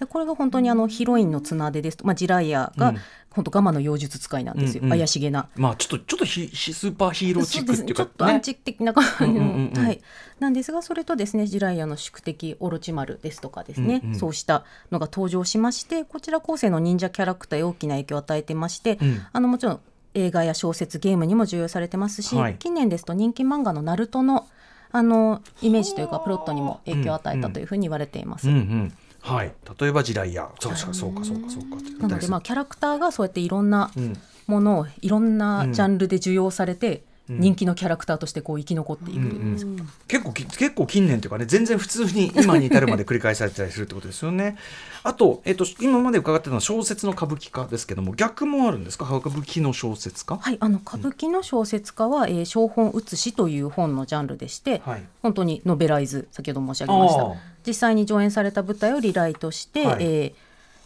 [0.00, 2.96] でこれが本当にあのヒロインの綱手ですと、まあ、ジライヤがうん。
[3.34, 5.48] 本当ガマの妖術使いなんですよ、うんうん怪しげな。
[5.56, 9.84] まあちょっとちょっとヒヒスーパーヒーローチックっていうかちょっとアンチ的な感じの、うんうんうんうん。
[9.84, 10.00] はい、
[10.38, 14.18] なんですがそれとですねジライアの宿敵オロチマルですとかですね、うんうん。
[14.18, 19.22] そうしたのが登場しましてこちら後世の忍者キャラクターへ大きな影響を与えてまして、うん。
[19.32, 19.80] あのもちろん
[20.14, 22.56] 映画や小説ゲームにも重要されてますし、はい。
[22.58, 24.46] 近年ですと人気漫画の「ナルトの」
[24.92, 28.48] あのイメージというかプロットにも影響を与えたというふうに言われています。
[28.48, 29.52] うんうんはい。
[29.80, 34.16] 例えばジライヤそうかそうかそうかそうかなのでまあキャラクターがそうやっていろんなうん。
[34.46, 44.56] ものをいろんなジャンルで受容されて、うん人気のキャラクターとしてこう生き残っていく、うんうん結構き結構近年というかね全然普通に今に至るまで繰り返されてたりするってことですよね。
[45.02, 49.04] あと,、えっと今まで伺ってたのは小説の歌舞伎化ですけども逆もあるんですか？
[49.04, 55.02] 歌舞伎の小説家、はい、あの歌舞伎の小説家は、えー小本写しという本のジャンルでして、はい。
[55.22, 57.34] 本当にノベライズ先ほど申し上げました。
[57.66, 60.04] 実際に上演された舞台をリライトして、はい。
[60.04, 60.32] えー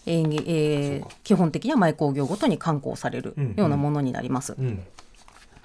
[0.07, 4.55] えー基本的には毎工業ごとに刊行されるようなものになります。
[4.59, 4.83] うん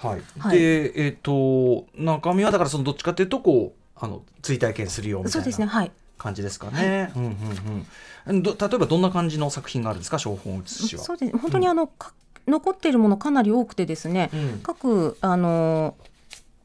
[0.04, 0.22] はい。
[0.40, 0.60] はい。
[0.60, 5.92] でえっ、と中身はだからそのどっちかっていうとこうあの追体験するよみたいうなそですね、はい。
[6.18, 7.12] 感じですかね。
[7.16, 7.86] うんうん
[8.28, 8.44] うん。
[8.44, 10.20] ど例えばどんな感じの作品があるんですか？
[10.20, 11.04] 小本写しは。
[11.04, 11.38] そうです。
[11.38, 12.14] 本当にあの、か
[12.48, 14.60] 残っているものかなり多くてですね、うん。
[14.64, 15.96] 各あの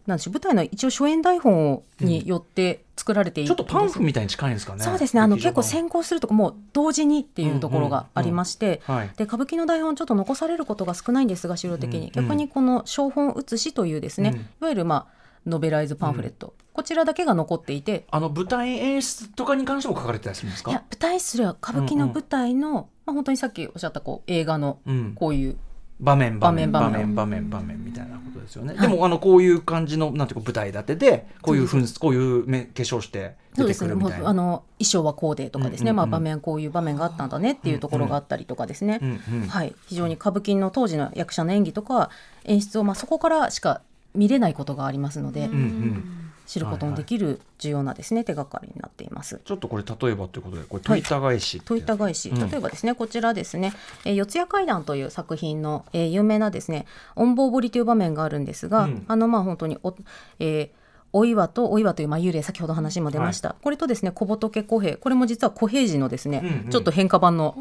[0.06, 4.82] なんでしょう舞台の一応初演台本をによって作られているちょっとパンフみたいに近いんですかね。
[4.84, 5.22] そうですね。
[5.22, 9.10] あの結構先行するとかもう同時にっていうところがありまして、はい。
[9.16, 12.24] で歌舞伎の台本ちょっと残されることが少ないんですが資料的に、うん。
[12.24, 14.36] 逆にこの小本写しというですね、うん。
[14.36, 18.04] いわゆるまあノベライズパンフレット、こちらだけが残っていて。
[18.10, 20.70] あの舞台演出とかに関しても書かれてたりするんですか？
[20.70, 25.14] いや舞台すら歌舞伎の舞台の、まあ、本当にさっきおっしゃったこう映画のうん。
[25.14, 25.56] こういう
[26.00, 26.98] 場面場面場場面。
[27.06, 34.18] 面場面場面みたいなことですよね、はいでもあのこういう感じのなんていうか舞台立てでこういうふんこういう目化粧して出てそうですねくるみたいな。
[34.18, 36.10] もうあの衣装はこうでとかですね、うんうんうん。
[36.10, 39.48] まあ、場面こういう場面があったんだねっていうところがあったりとかですね、うんうん。
[39.48, 42.10] はい、非常に歌舞伎の当時の役者の演技とか
[42.44, 43.82] 演出を、まあ、そこからしか
[44.14, 49.40] 見れないことがありますので、うんうん知ることのできる重要なですね手がかりになっています。
[49.44, 51.02] ちょっとこれ例えばということでこれ問い。
[51.02, 52.50] た返しって問いた返し、うん。
[52.50, 53.74] 例えばですね、こちらですね、
[54.06, 59.04] えー四谷怪談という作品の、えー有名なですね、音棒彫りという場面があるんですが、うん。
[59.06, 59.94] あのまあ本当にお、
[60.40, 60.77] えー
[61.12, 66.70] お岩とお岩というまあ幽霊先ほど話にも出ました、これとですね小仏小平これも実は小平寺のですね、うんうん。
[66.70, 67.56] ちょっと変化版の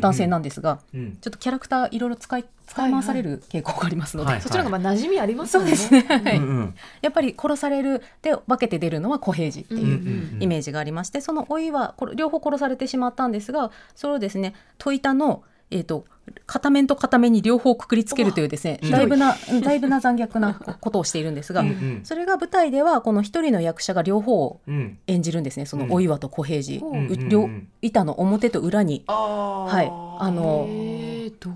[0.00, 1.18] 男性なんですが、うん。
[1.20, 5.72] ちょっとキャラクターいろいろ使い使い回される傾向がありますので、はいそっちの方がまあ馴染みありますそよね。
[5.72, 6.36] うですね、はい。
[6.38, 16.04] うんうんやっぱり殺されるで分けて出るのは小平寺っていううんうんイメージがありまして、その老いはこれ両方殺されてしまったんですがそれをですね戸板の、えー、と
[16.46, 18.90] 片面と片面に両方くくりつけるというですねうん。
[18.90, 22.00] だいぶなうんだいぶな残虐な ことをしているんですが、うんうん。
[22.04, 24.98] それが舞台ではこの一人の役者が両方をうん。
[25.06, 25.88] 演じるんですねそのうん。
[25.90, 30.68] 老岩と小平寺、うん板の表と裏にあはいあの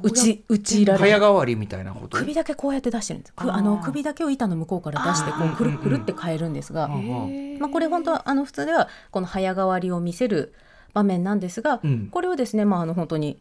[0.02, 2.18] 打ち打ち入れられ早る変わりみたいなこと？
[2.18, 3.32] 首だけこうやって出してるんです。
[3.34, 10.52] くあの首だけを板の向こうから出してこうくるくるって変えるんですが、まあ、これ本当はあの普通ではこの早変わりを見せる
[10.94, 12.08] 場面なんですが、うん。
[12.10, 13.38] これをですね、まあ、あの本当に、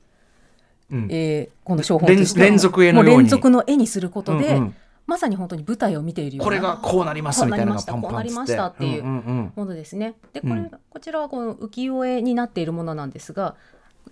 [0.91, 1.07] うん。
[1.11, 2.23] えーこの商法連
[2.57, 4.75] 続絵の連続の絵にすることで、うんうん。
[5.07, 6.45] まさに本当に舞台を見ているような。
[6.45, 8.85] これがこうなりますみたいなのがパンパンこうなりましたって。
[8.85, 10.15] いうものですね。
[10.33, 13.55] でこれ、うんこちらはこの浮世絵になっているものなんですが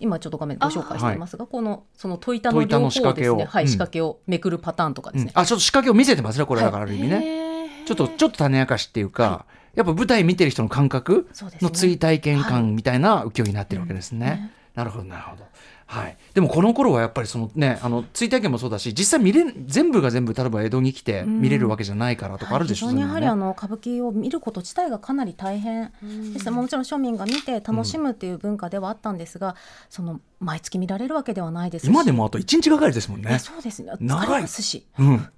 [0.00, 3.36] 今ちょっと画面ご紹介していますが、このその戸板の戸板の両仕掛けを。
[3.36, 3.68] 方をですね、はいうん。
[3.68, 5.32] 仕掛けをめくるパターンとかですね。
[5.34, 5.40] うん。
[5.40, 11.28] あちょっと仕掛けを見せてますねこれだからある意味ね、ちょっとちょっと種明かしっていうか、やっぱ舞台見てる人の感覚
[11.60, 14.18] の追体験感みたいな浮世絵になってるわけですね。
[14.18, 15.44] ねなるほどなるほど。
[15.86, 25.92] はい、でもこの頃はやっぱりそのねあの追体験もそうだし実際見れ全部が全部例えば江戸に来て見れるわけじゃないからとかあるでしょ、はい非常にやはりあの歌舞伎を見ること自体がかなり大変
[26.32, 29.56] です、もちろん庶民が見て楽しむっていう文化ではあったんですが、
[29.88, 31.88] その毎月見られるわけではないですし。
[31.88, 33.38] 今でもあと1日がかりですもんね。
[33.38, 33.92] そうですね。
[34.00, 34.42] 長い。
[34.42, 34.46] うん、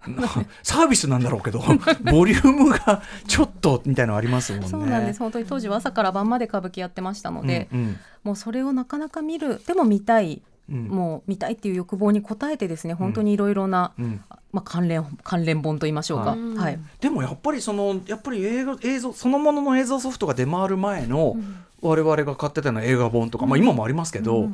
[0.63, 1.61] サービスなんだろうけど
[2.11, 4.69] ボリュームがちょっとみたいなのありますもんね。
[4.69, 5.21] そうなんです。
[5.21, 7.97] 本当に当時は朝から晩まで歌舞伎やってましたので、うんうん。
[8.25, 10.89] もうそれをなかなか見るでも見たい、うん。
[10.89, 14.21] もう見たいっていう欲望に応えてですね本当にいろいろな、うん。
[14.53, 16.75] まあ、関連関連本と言いましょうか、ははい。
[16.75, 21.37] いでもやっぱりそのやっぱり映画映像そのものの映像ソフトが出回る前の
[21.83, 24.51] 我々が買ってたような映画本とか、まあ今もありますけど、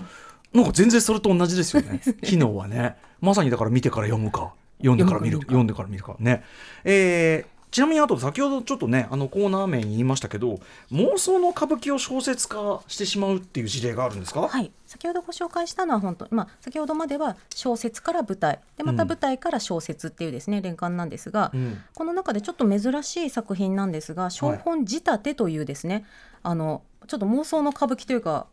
[0.52, 2.00] なんか全然それと同じですよ ね。
[2.22, 2.96] 機能はね。
[3.20, 6.16] まさにだから見てから読むか読んでから見る読んでから見るか。
[6.18, 6.42] ね。
[6.84, 10.60] えーちなみにあと先ほどちょっとねあのコーナー名に言いましたけど
[10.92, 18.60] 妄想の歌舞伎を小説化してしまうっていう事例があるんですか、はい、先ほどご紹介したのは本当、まあ、先ほどまでは小説から舞台。
[18.76, 21.78] でまた舞台から小説っていうですね、連環なんですが、うん。
[21.94, 26.04] この中でちょっと珍しい作品なんですが「小本仕立て」というですね、
[26.42, 28.46] あのちょっと妄想の歌舞伎というか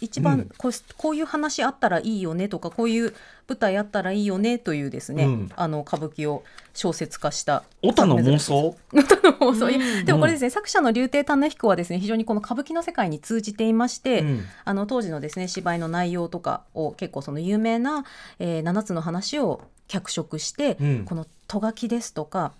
[0.00, 0.24] 一うん。
[0.24, 3.14] 番こう,、こういう話あったらいいよねとかこういう
[3.48, 5.50] 舞台あったらいいよねというですね、うん。
[5.54, 6.44] あの歌舞伎を
[6.74, 7.62] 小説化した。
[7.82, 8.76] オタの妄想？
[9.40, 9.70] 妄想。
[9.70, 14.44] いやでもこれですね、作者の竜亭種彦はですね非常にこの歌舞伎の世界に通じていまして、うん。
[14.64, 18.04] あの当時のですね芝居の内容とかを結構その有名な、
[18.38, 21.04] えー、7つの話を脚色して、うん。
[21.04, 22.52] このとがきですとか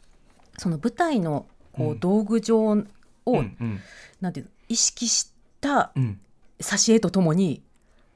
[0.58, 1.90] その舞台のこうん。
[1.92, 2.86] う道具上を、うん
[3.26, 3.32] う
[3.64, 3.80] ん。
[4.20, 6.20] なんていうの意識したうん
[6.62, 7.62] 挿絵とともに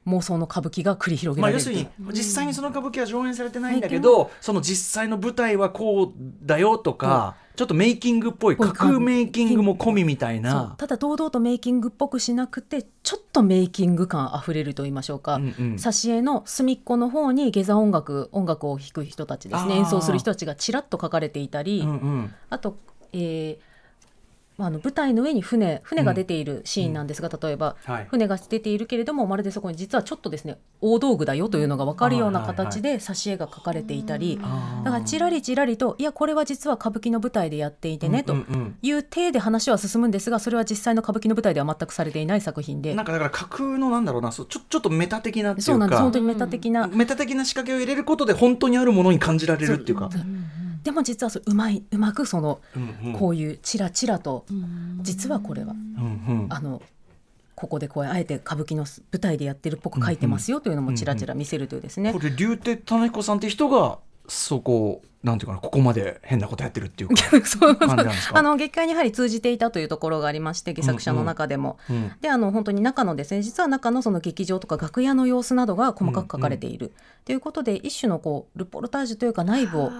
[0.07, 10.75] 妄想の歌舞伎が繰り広げまあ、られると要するに実際にその歌舞伎は上演されてないんだけど、その実際の舞台はこうだよとか、ちょっとメイキングっぽい架空メイキングも込みみたいな。
[10.77, 15.75] ただ堂々とメイキングっぽくしなくてちょっとメイキング感あふれると言いましょうか、うんうん。
[15.75, 19.75] 挿絵の隅っこの方に下座音楽音楽を弾く人たちですね。
[19.75, 22.33] 演奏する人たちがちらっと書かれていたり、うんうん。
[22.49, 22.77] あと、
[23.11, 23.66] えーま
[24.65, 28.07] あ、あの舞台の上に船船が出ているシーンなんですが、例えば、はい。
[28.09, 34.85] 船が出ているけれどもまるでそこに実はちょっとですね大道具だよというのが分かるような形で挿絵が描かれていたり、あー。
[34.85, 38.71] だからちらりちらりといやこれは実は歌舞伎の舞台でやっていてね、うんうんうん。
[38.73, 42.95] という体で話は進むんですがそれは実際の歌舞伎の舞台では全くされていない作品で。
[42.95, 46.01] なんかだから架空のなんだろうなそうちょちょっとメタ的なっていそううかなんです。
[46.01, 50.09] 本当にメタ的な、メタ的な仕掛けを入れることで本当にあるものに感じられるっていうか。
[50.87, 53.13] でも実はそれうまいうまくそのうんうん。
[53.19, 54.45] こういうちらちらと
[55.01, 55.79] 実はこれはうん
[56.41, 56.47] うん。
[56.49, 56.81] あの
[57.55, 62.13] ここでこうあえて歌舞伎の舞台でやってるっぽく書いてますよというのもちらちら見せるというですね。
[62.13, 62.19] こ。
[62.19, 67.75] れ竜亭種彦さんって人がそこなんていうかなここまで変なことやってるっていうか そう。
[67.75, 68.37] 感じなんですか？
[68.37, 73.41] あの劇会にやはり通じていたというところがありまして戯作者の中でも、うんであの本当に中のですね。
[73.41, 76.93] 実は中のその劇場とか楽屋の様子などが細かく書かれている。
[77.25, 79.91] ということで、一種のこうルポルタージュというか内部を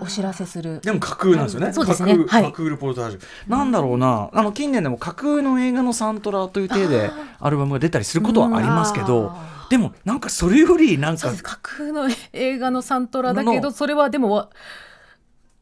[0.00, 0.80] お知らせする。
[0.80, 1.72] でも架空なんですよね。
[1.72, 2.16] そうですね。
[2.16, 2.50] 架空、はい。
[2.50, 3.20] 架空ルポルタージュ。
[3.48, 9.32] なんだろうな、あの近年でも架空の映画のサントラという体でアルバムが出たりすることはありますけど、
[9.70, 14.48] でもなんかそれよりなんか架空の映画のサントラだけのどそれはでもわ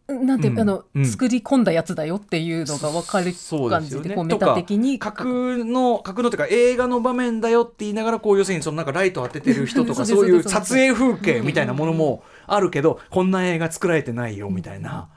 [0.08, 1.06] なんて、うんあのうん。
[1.06, 4.04] 作り込んだやつだよっていうのが分かるそうですよね。
[4.04, 5.28] 感じでこうメタ的に架空
[5.64, 15.08] の架空のというか映画の場面だよって言いながらこう要するにそのなんかライト当ててる人とかそういう撮影風景みたいなものもあるけど、こんな映画作られてないよみたいな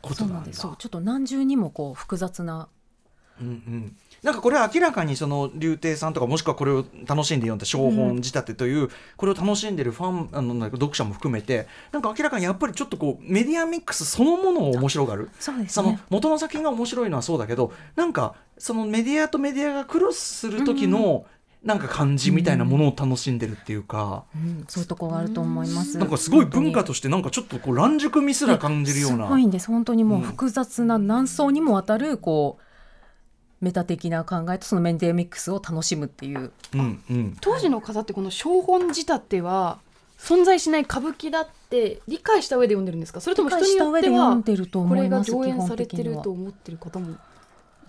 [0.00, 0.60] ことなんんです。
[0.60, 2.68] そうちょっと何重にもこう複雑な
[3.40, 15.30] うんうん、なんかこれは明らかにその竜亭さんとかもしくはこれを楽しんで読んだ小本仕立てという、これを楽しんでるファンあの読者も含めてなんか明らかにやっぱりちょっとこうメディアミックスそのものを面白がる。
[15.38, 21.24] そうですそのね元の作品が面白いのはそうだけどなんかそのメディアとメディアがクロスする時の
[21.62, 25.98] なんか感じみたいなものを楽しんでるっていうか、うん、そういうところがあると思います。
[25.98, 29.26] なんかすごい文化ととしてなんかちょっとこう乱熟味すら感じるような。
[29.26, 29.66] すごいんです。
[29.68, 30.24] 本当にもううん。
[30.24, 32.62] 複雑な何層にもわたるこう
[33.60, 36.52] メタ的な考えとそのメンデミックスを楽しむっていう。
[36.74, 37.36] うんうん。
[37.40, 39.78] 当時の方ってこの小本仕立ては
[40.18, 43.20] 存在しない歌舞伎だって理解した上で読んでるんですか？
[43.20, 47.16] それとも人によって上で読んはでるとこれが思います上演されてると思ってる方もい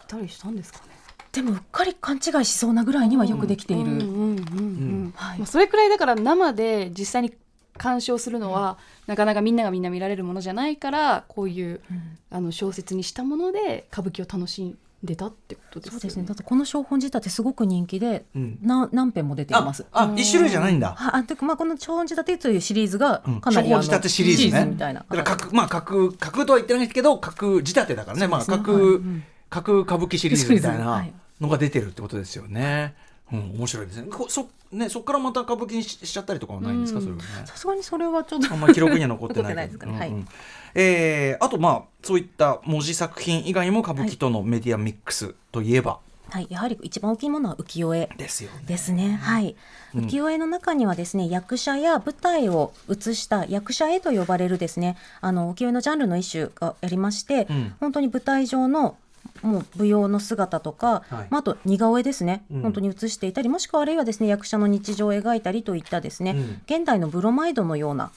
[0.07, 0.85] たりしたんですかね？
[1.31, 5.39] でもうっかり勘違いしそうなぐらいにはよくできている、うんうんうんうんはい。
[5.39, 7.33] まあそれくらいだから生で実際に
[7.77, 12.17] 鑑賞するのは、なかなかみんながみんな見られるものじゃないからこういううん。
[12.29, 15.99] あの小説にしたもので歌舞伎を楽しんでたってことですよね。
[15.99, 16.25] そうですね。
[16.25, 18.59] だってこの小本仕立てすごく人気で、うん。
[18.61, 19.85] な何編も出ていあます。
[19.91, 20.93] あ一種類じゃないんだ。
[20.95, 23.41] はあてかまあこの小本仕立てというシリーズがうん。
[23.41, 24.65] かなり、小本仕立てシリーズね。
[24.65, 24.99] みたいな。
[25.01, 28.27] だから架空まあ架空架空とは言ってないけど架空仕立てだからね。
[28.27, 29.27] まあそうですね。
[29.49, 29.83] 架空、はい。
[29.83, 31.13] 歌舞伎シリーズみたいはない。
[31.39, 32.93] のが出てるってことですよね。
[33.33, 34.07] うん面白いですね。
[34.11, 37.05] こそねそこからまた歌舞伎にししちゃったりとかはないんですか、うん。
[37.05, 37.47] それはね。
[37.47, 39.97] さすがにそれはちょっとあんまり記録には残ってない ですかね。
[39.97, 40.09] はい。
[40.09, 40.27] うんうん
[40.75, 45.99] えーあとまあそういった文字作品以外にも歌舞伎とのメディアミックスといえば。
[46.29, 48.09] はい、やはり一番大きいものは浮世絵。
[48.17, 48.63] ですよね。
[48.65, 49.19] ですね。
[49.21, 49.55] はい。
[49.93, 50.05] うん。
[50.05, 57.73] 浮世絵の中にはですね、役者や舞台を映した役者絵と呼ばれるですね、あの浮世絵のジャンルの一種がありまして、うん。
[57.81, 58.95] 本当に舞台上の
[59.41, 61.27] もう舞踊の姿とか、はい。
[61.29, 62.61] まあ、あと似顔絵ですね、うん。
[62.61, 66.61] 本当に映していたりもしくはあるいはですね役者の日常を描いたりといったですね、うん。
[66.65, 68.11] 現代のブロマイドのような、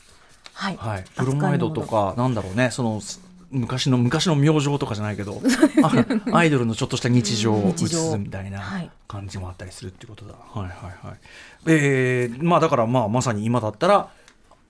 [0.55, 0.77] はい。
[0.77, 2.71] はい、ブロマイドとかなんだろうね。
[2.71, 3.01] その
[3.51, 5.40] 昔の昔の明星とかじゃないけど。
[6.33, 8.90] あアイドルのちょっとした日常を映すみたいなはい。
[9.07, 10.35] 感じもあったりするっていうことだ。
[10.35, 11.17] はいはいはい。
[11.67, 14.09] えーまあだからまあまさに今だったら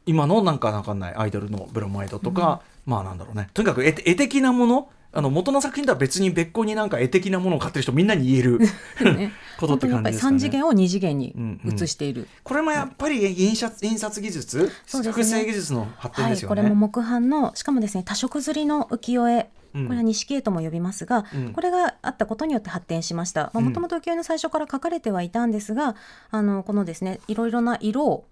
[0.07, 3.49] 今のなんかわかんないアイドルのブロマイドとか、まあなんだろうね。
[3.55, 9.33] とにかく絵絵的なものあの元の作品とは別に別個になんか絵的なものを買ってる人みんなに言えるね。
[9.59, 10.37] ことって感じですかね。
[10.37, 11.83] 3次元を2次元にうんうん。
[11.83, 12.27] 映している。
[12.43, 15.13] これもやっぱり印刷印刷技術、そうですね。
[15.13, 16.57] 複製技術の発展はい、ですよね。
[16.57, 19.51] これも木版のしかもですね多色刷りの浮世絵。
[19.75, 19.87] うん。
[19.87, 21.53] これは錦絵とも呼びますが、うん。
[21.53, 23.53] これがあったことによって発展しました。
[23.55, 23.65] うん。
[23.65, 25.95] もともと浮世絵の最初から描かれてはいたんですが、
[26.31, 28.27] あのこのですねいろいろな色を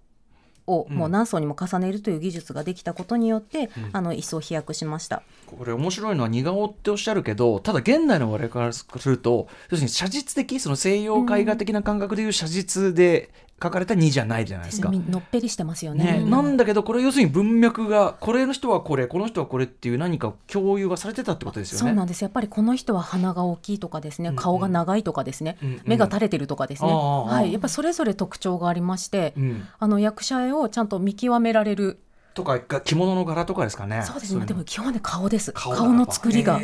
[0.67, 5.23] をうんもう何層にも重ねるという技術ができたことによって、うんあの一層飛躍しました。
[5.45, 13.29] これ面白いのは似顔っておっしゃるけどただ現代の我々からすると要するに写実的その西洋絵画的な感覚でいう写実で
[13.63, 14.89] 描かれた2じゃないじゃないですか。
[14.89, 16.03] みのっぺりしてますよね。
[16.03, 16.29] ね、うん。
[16.29, 21.79] なんだけどこれ要するに文脈がこれの人はこれこの人はこれっていう何か共有がされてたってことですよね。
[21.87, 22.21] そうなんです。
[22.21, 25.81] やっぱりこの人は鼻が大きいとかですね、うん顔が長いとかですね、うんうん。
[25.85, 31.99] 目が垂れてるとかですね、ああああはい、やっぱりそれぞれ特徴がありまして、うん、あの役者絵をちゃんと見極められる
[32.33, 34.01] とかが着物の柄とかですかね。
[34.03, 34.45] そうですね。
[34.45, 35.51] でも基本はね顔です。
[35.51, 36.55] 顔顔の作りが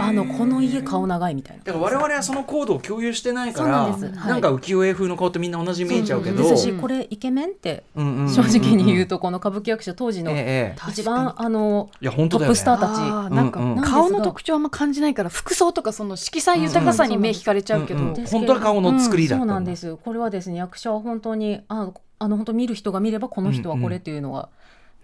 [0.00, 1.64] あのこの家顔長いみたいな。
[1.64, 4.12] だから我々はそのコードを共有してないからなんはい。
[4.28, 6.64] なんか浮世絵風の顔ってみんな同じに見えちゃうけど、です。
[6.64, 10.32] しこれイケメンって正直に言うとこの歌舞伎役者当時の
[10.88, 12.58] 一番あのいや本当だよね。
[12.58, 13.34] トップスターたち。
[13.34, 19.54] なんかうんうん顔の特徴あんま感じないから服装とかその色彩豊かさに目引かれちゃうけど、本当は顔の作りだったんだ。
[19.54, 19.96] うんそうなんです。
[19.96, 21.90] これはですね役者は本当にあ
[22.20, 24.48] あの本当見る人が見ればこの人はこれっていうのは、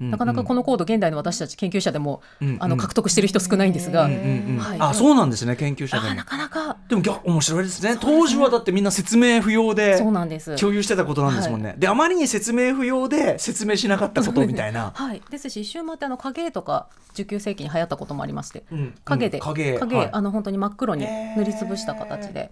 [0.00, 2.56] なかなかこのコード現代の私たち研究者でも、うん。
[2.60, 4.58] あの獲得してる人少ないんですが、うんうんうん。
[4.58, 4.78] はい。
[4.80, 6.10] あそうなんですね研究者でも。
[6.10, 6.76] あなかなか。
[6.88, 7.96] でも面白いですね。
[8.00, 10.56] 当時はだってみんな説明不要でそうなんです。
[10.56, 18.64] 共有してたことなんですもんね、であまりに説明不要で説明しなかったことみたいな、 はい、ですし一周回ってあの影絵とか19世紀に流行ったこともありまして。
[18.72, 18.94] うん。
[19.04, 19.44] 影で、うん。
[19.44, 19.78] 影。
[19.78, 20.08] 影、はい。
[20.12, 22.50] あの本当に真っ黒に塗りつぶした形で、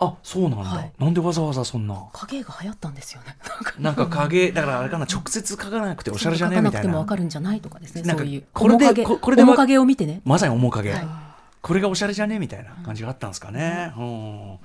[0.00, 0.92] あそうなんだ、はい。
[0.98, 2.08] なんでわざわざそんな。
[2.12, 3.36] 影が流行ったんですよね。
[3.78, 6.88] なんか影だからあれかな直接描かなくておしゃれじゃね書かなくみたいな。
[6.88, 8.02] てもわかるんじゃないとかですね。
[8.02, 8.44] なんかそういう。
[8.52, 10.20] これでここれでわ面影を見てね。
[10.24, 11.06] まさに面影、はい。
[11.62, 14.50] これがおしゃれじゃねみたいな感じがあったんですかね、うん。
[14.50, 14.58] は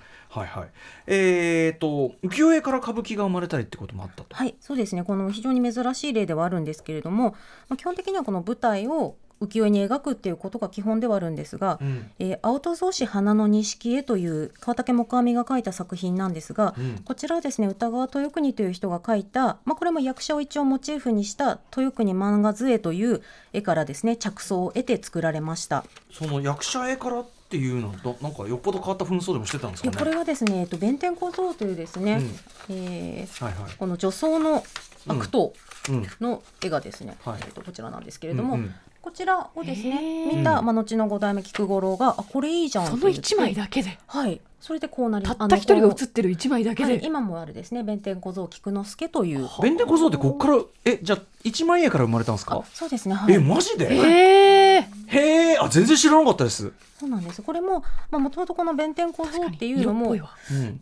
[0.43, 0.69] いはい。
[1.07, 5.03] えー、と浮世絵から歌舞伎が生まれたりってこともあったと、はい、そうですね。
[5.03, 7.35] この非常に珍しい例ではあるんですけれども、
[7.69, 12.11] まあ、基本的にはこの舞台を浮世絵に描くっていうことが基本ではあるんですが、うん。
[12.19, 16.99] えー青戸草子花の錦絵という川竹木阿弥が描いた作品なんですが、うん。
[16.99, 23.21] こちらはですね歌川豊国という人が描いた、まあ、これも役者を一応モチーフにした豊国漫画図絵という
[23.53, 25.85] 絵からですね着想を得て作られました。
[26.11, 29.97] その役者絵からっていうのとなんかよっぽど変わった紛争でもしてたんですかね？
[29.97, 32.21] これはですね、えっと、弁天小僧というですね、
[32.69, 32.75] うん。
[32.75, 33.71] えーはいはい。
[33.77, 34.63] この女装の
[35.07, 35.53] 悪党
[35.89, 36.05] うん。
[36.21, 37.39] の絵がですね、はい。
[37.41, 40.37] えっとこちらなんですけれども、うんうんこちらをですへねー。
[40.37, 40.65] 見た、うん。
[40.65, 43.97] まあ、後の五代目菊五郎があこれいいじゃんそのと言って一枚だけで。
[44.07, 44.41] はい。
[44.59, 46.93] それでこうなりたった一人が写ってる一枚だけで。
[46.93, 47.01] はい。
[47.03, 49.47] 今もあるですね弁天小僧菊之助という。
[49.61, 52.57] 弁天小僧ってこっからえじゃあ一万円から生まれたんですか？
[52.57, 53.33] あそうですねはい。
[53.33, 53.87] えマジで？
[53.89, 57.41] へえへえあ全然知らなかったです、そうなんです。
[57.41, 60.81] これももともとこの弁天小僧っていうのもうん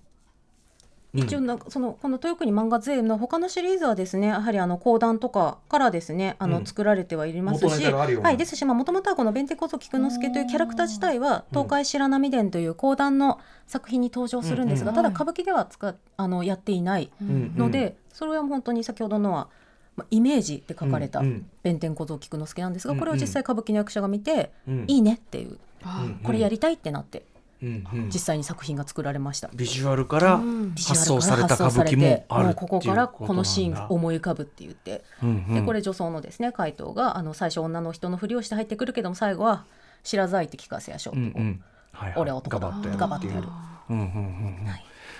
[1.13, 6.65] 一応なんかそのこの豊国漫画税の他のシリーズはですねやはりあの講談とかからですねあのうん。
[6.65, 7.97] 作られてはいますし、うな。
[7.97, 8.37] はい。
[8.37, 19.49] ですしまあもともとはこの弁天小僧菊之助というキャラクター自体は東海白波伝という講談の作品に登場するんですが、ただ歌舞伎では使っあのやっていないうんので、それは本当に先ほどのは、
[19.95, 21.21] まあ、イメージで書かれた
[21.63, 24.85] 弁天小僧菊之助なんですが、これを実際歌舞伎の役者が見て、うん。
[24.87, 25.57] いいねっていう。
[25.83, 26.19] うん。
[26.23, 27.23] これやりたいってなって
[27.61, 29.49] 実際に作品が作られました。
[29.53, 30.75] ビジュアルからうん。
[30.75, 33.95] ビジュ発アルから想された歌発想され舞伎もてもうあるここからこのシーンことなんだ。
[33.95, 35.53] 思い浮かぶって言って、うんうん。
[35.55, 39.65] でこれ女装のですね怪盗があの最初女の人のふりをして入ってくるけども最後は
[40.03, 41.63] 知らざいって聞かせやしょうってこう、うんうん。
[41.91, 42.21] はいはい。
[42.21, 42.67] 俺は男だ。
[42.97, 43.47] ガバッとやるってやる。
[43.89, 44.11] うんうんうん。
[44.11, 44.67] うん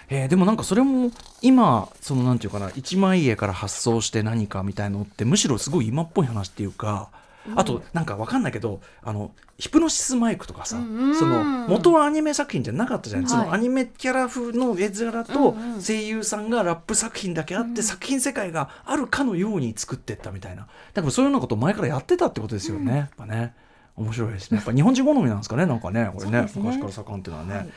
[0.10, 1.12] えーでもなんかそれも
[1.42, 7.10] 今そのなんていうかな一枚絵から発想して何かみたいのってむしろすごい今っぽい話っていうか
[7.56, 20.68] あとなんかわかんないけどあのヒプノシスマイクとかさ、うんその元はアニメ作品じゃなかったじゃない、そはいのアニメキャラ風の絵面と声優さんがラップ作品だけあって、作品世界があるかのように作ってったみたいな。
[20.94, 23.54] だからそういうようなことを前からやってたってことですよね、やっぱね。
[23.96, 24.58] 面白いですね。
[24.58, 26.42] やっぱ日本人好みなんですかねなんかねこれね。
[26.44, 26.50] ね。
[26.56, 27.70] 昔から盛んっていうのはね、はい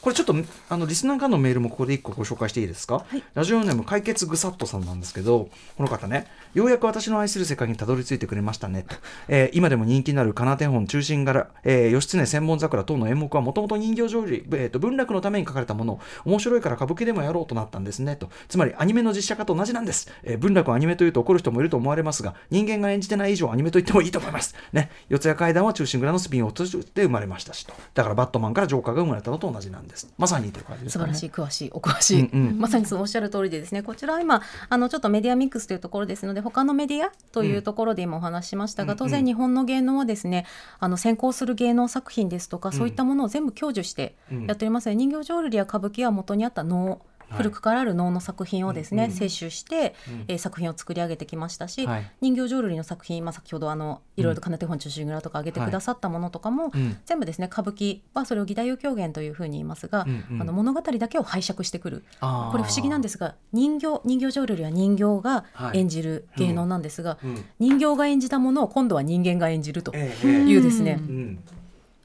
[0.00, 0.34] これちょっと
[0.68, 3.22] あのリスナーからのメールもここで一個ご紹介していいですか、はい。
[3.34, 8.94] ラジオネーム解決ぐさっとさんなんですけどこの方ねようやく私の愛する世界にたどり着いてくれましたねと、
[9.28, 18.30] えー今でも人気になるかな天本中心柄、えー義経千本桜等の演目はもともと人形浄瑠璃、えーと文楽のために書かれたものを面白いから歌舞伎でもやろうとなったんですねと。
[18.48, 24.54] つまりアニメの実写化と同じなんです、えー文楽をアニメというと怒る人もいると思われますが人間が演じてない以上アニメと言ってもいいと思います。
[24.72, 24.90] ね。
[25.08, 27.74] 四谷怪談は中心蔵のスピンオフとして生まれましたしと。
[27.94, 31.14] だからバットマンからジョーカーが生まれたのと同じなんですまさにという感じですかね。
[31.14, 32.58] 素晴らしい詳しいお詳しい、うんうん。
[32.58, 33.82] まさにそうおっしゃる通りでですね。
[33.82, 40.44] こちらは今あのちょっとメディアミックスというところですので他のメディアというところで今お話ししましたが、うん当然日本の芸能はですね
[40.80, 46.98] あの先行する芸能作品ですとか、そういったものを全部享受してうんやっておりますので、人形浄瑠璃や歌舞伎は元にあった能はい
[47.30, 50.24] 古くからある能の作品をですね、摂取して、うん。
[50.28, 52.10] えー作品を作り上げてきましたし、はい。
[52.20, 56.96] 人形浄瑠璃の作品、まあ、先ほどあのいろいろと金手本中心蔵とか挙げてくださったものとかも、うん。
[57.04, 60.06] 全部ですね歌舞伎はそれを義太夫狂言というふうに言いますが、
[60.40, 62.04] あの物語だけを拝借してくる。
[62.20, 65.78] これ不思議なんですが人形人形浄瑠璃は人形がはい。
[65.78, 67.44] 演じる芸能なんですが、うん。
[67.58, 71.38] 人形が演じたものを今度は人間が演じるというですね、うん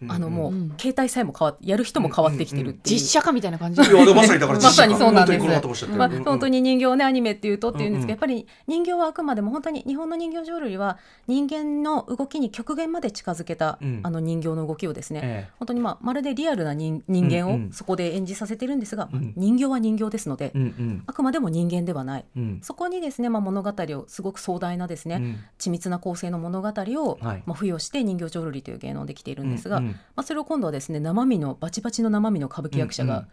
[0.10, 0.74] あのもう、うん。
[0.78, 2.99] 携帯さえも変わってやる人も変わってきてるっていう。
[2.99, 3.82] 実写化みたいな感じ。
[3.82, 5.88] いやまさにだからまさにそうなんです。
[5.88, 10.97] まあ本当に人形をねアニメっていうとっていうんですけど、やっぱり人形はあくまでも本当に日本の人形浄瑠璃は
[11.28, 13.99] 人間の動きに極限まで近づけた、うん。
[14.04, 15.54] あの人形の動きをですね、ええ。
[15.60, 19.34] 本当にまあまるでリアルな人人間をそこで演じさせてるんですが、うん。
[19.36, 20.54] 人形は人形ですので、
[21.06, 22.26] あくまでも人間ではない。
[22.36, 22.60] うん。
[22.62, 25.38] そこにですね、まあ、物語をすごく壮大なですね、うん。
[25.60, 27.43] 緻密な構成の物語を、はい。
[27.45, 29.82] まあ、付与して人形浄瑠璃という芸能できているんですが、
[30.16, 33.26] まあ、それを今度はですね生身のバチバチの生身の歌舞伎役者が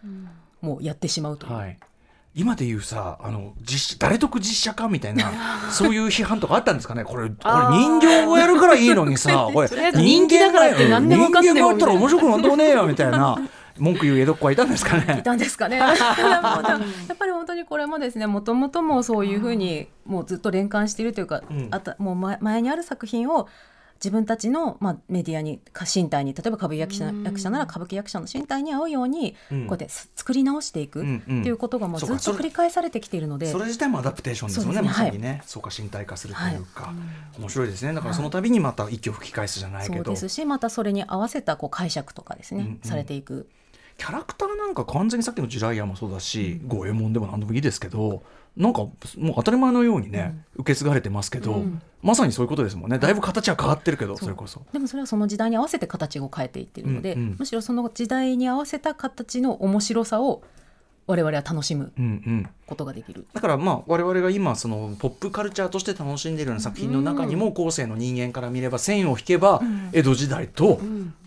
[0.60, 1.78] もうやってしまうという、はい。
[2.32, 5.32] 今で言うさあの実誰得実写化みたいな
[5.72, 7.04] そういう批判とかあったんですかね？
[7.04, 13.38] これ これ人形をやるからいいのにさ これ人気だからって何でもか人間がやったら面白くなんともねえよみたいな。
[13.78, 15.78] 文句言う江戸っ子はいたんですかいねたんですかね。
[15.78, 15.96] やっ
[17.16, 21.68] ぱり本当にこれもですねもともともそういうふうにもうずっと連関しているというか、うん。
[21.70, 23.48] あたもう前前にある作品を
[24.02, 29.66] 自分たちの、まあ、メディアにか身体に例えば歌舞伎役者役者なら歌舞伎役者の身体に合うように、うん。
[29.66, 31.40] こうやって作り直していくうんうん。
[31.40, 33.52] っていうことがもうずっと繰り返されてきているので。
[33.52, 34.88] それ自体もアダプテーションですよねね。
[34.88, 36.92] まさにね、そうか身体化するというか、
[37.38, 37.92] 面白いですね。
[37.92, 42.80] だからその度にまた息を吹き返すじゃないけど、そうですしまたそれに合わせたこう解釈とかですね、うんうん。
[42.82, 43.48] されていく。
[43.98, 48.22] キャラクターなんか完全にさっきのジライアもそうだし五右衛門でも何でもいいですけど
[48.60, 51.64] なんかもう当たり前のようにね、受け継がれてますけど、
[52.02, 52.98] まさにそういうことですもんね。
[52.98, 54.62] だいぶ形は変わってるけどそれこそ。
[54.72, 57.36] でもそれはその時代に合わせて形を変えていってるので、うんうん。
[57.38, 60.42] むしろその時代に合わせた形の面白さを
[61.10, 63.26] 我々は楽しむうんうんことができる。
[63.32, 69.60] だからまあ我々が今そのポップカルチャーとして楽しんでいるような作品の中にも後世の人間から見れば線を引けば
[69.92, 70.80] 江戸時代と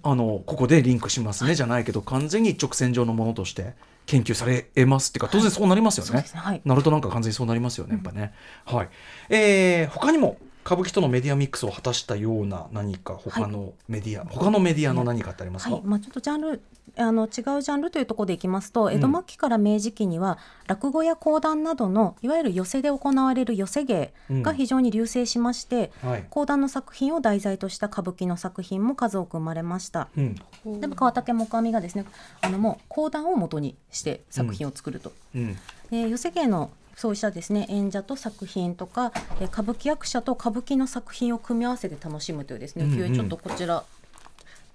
[0.03, 3.73] あのここでリンクしますねじゃないけど完全に一直線上のものとして
[4.05, 6.39] 研究されえますっていうか当然そうなりますよねそうですね。
[6.41, 6.61] はい。
[6.65, 8.33] ナルトなんか完全にそうなりますよねやっぱね。
[8.65, 8.89] はい。
[9.29, 16.61] えー他にも歌舞伎とのメディアミックスを果たしたような何か他のメディア、他のメディアの何かってありますか、はい、まあ、ちょっとジャンル
[16.95, 20.37] あの違うジャンルというところでいきますと江戸末期から明治期には、
[20.67, 26.25] 落語や講談などのいわゆる寄席で行われる寄席芸が非常に隆盛しまして、はい。
[26.29, 30.07] 講談の作品を題材とした歌舞伎の作品も数多く生まれました。
[30.15, 30.35] うん。
[30.79, 32.05] でも川竹木阿弥がですね
[32.41, 35.11] あのもう講談を元にして作品を作ると。
[35.35, 35.57] うん。
[35.89, 43.13] で寄席芸のそうしたですね演者と作品とかえー歌舞伎役者と歌舞伎の作品を組み合わせて楽しむというですね、うんうん。
[43.13, 43.83] ちょっとこちら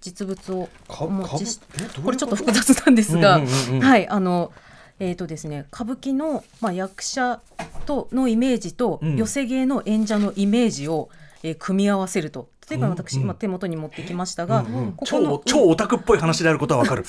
[0.00, 1.60] 実物をかお持ちし
[2.04, 3.80] これちょっと複雑なんですが、うんうんうんうん。
[3.80, 4.52] はいあの
[5.00, 7.40] えーとですね、歌舞伎の、まあ、役者
[7.86, 9.16] とのイメージと、うん。
[9.16, 11.08] 寄席芸の演者のイメージを、
[11.44, 14.64] えー組み合わせると例えば私、今手元に持ってきましたが、
[14.96, 17.04] こ超超オタクっぽい話であることはわかる。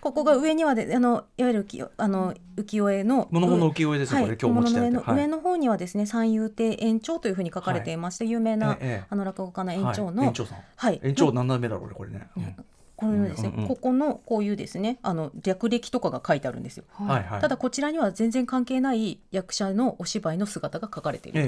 [0.00, 1.66] ここが上にはであのいわゆる
[1.96, 10.26] あの浮世絵の物物浮世絵ですよ、これ今日持の上の方にはですね三遊亭延長というふうに書かれていまして、有名な、ええあの落語家の延長の、はい。
[10.28, 10.58] 延長さん。
[10.76, 11.00] はい。
[11.02, 12.54] 延長何段目だろう俺これね、うん。
[12.96, 16.84] これのですね、うんうんここのこういうですねあの略歴とかが書いてあるんですよ。
[16.92, 17.22] はい。
[17.24, 17.40] はい。
[17.40, 21.42] ただこちらには全然関係ない役者のお芝居の姿が書かれている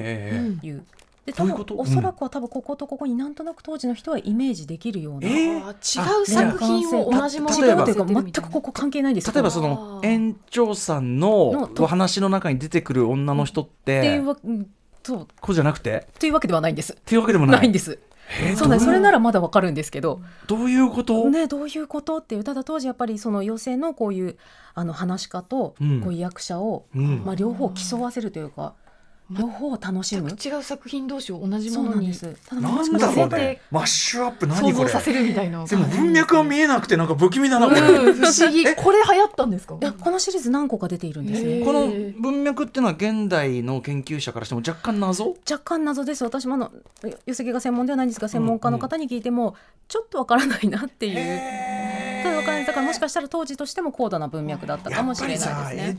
[0.61, 0.85] という。
[1.31, 1.77] で多分どういうこと？
[1.77, 9.33] おそらくは多分こことここになんとなく当時の人はイメージできるような、えー違う作品を同じもの違うというかに全くここ関係ないんですよ。
[9.35, 14.71] 例えばその園長さんの話の中に出てくる女の人っっていてうわうん
[15.03, 15.27] そう。
[15.41, 16.09] こうじゃなくて？
[16.19, 16.93] というわけではないんです。
[16.95, 17.61] っていうわけでもない。
[17.61, 17.99] ないんです。
[18.57, 18.85] そうなんです。
[18.85, 24.37] それならまだわかるんですけど、どういうこと、ね、どういうことっていうただ当時やっぱりその寄席のこういう
[24.75, 26.01] あの話し家とうん。
[26.03, 27.23] こういう役者を、うん。
[27.25, 28.75] まあ、両方競わせるというか、
[29.31, 30.31] 両方を楽しむ？
[30.31, 32.35] 違う作品同士を同じものになんです。
[32.47, 34.89] ただなんだろうねてマッシュアップ何想これ？
[34.89, 35.65] 像させるみたいな。
[35.67, 38.15] でも文脈は見えなくてなんか不気味だなこれ、うん。
[38.17, 38.65] 不思議。
[38.75, 39.77] これ流行ったんですか？
[39.81, 41.63] いやこのシリーズ何個か出ているんですね。
[41.65, 41.89] この
[42.21, 45.37] 文脈っていうのは現代の研究者からしても若干謎？
[45.51, 46.25] 若干謎です。
[46.25, 46.73] 私もあの
[47.27, 49.55] 寄せが専門ではないんですが専門家の方に聞いても、
[49.89, 52.23] ちょっとわからないなっていう。
[52.23, 55.95] ただわからないだからもしかしたら当時としても高度な文脈だったかもしれないですやっぱりさ江ね。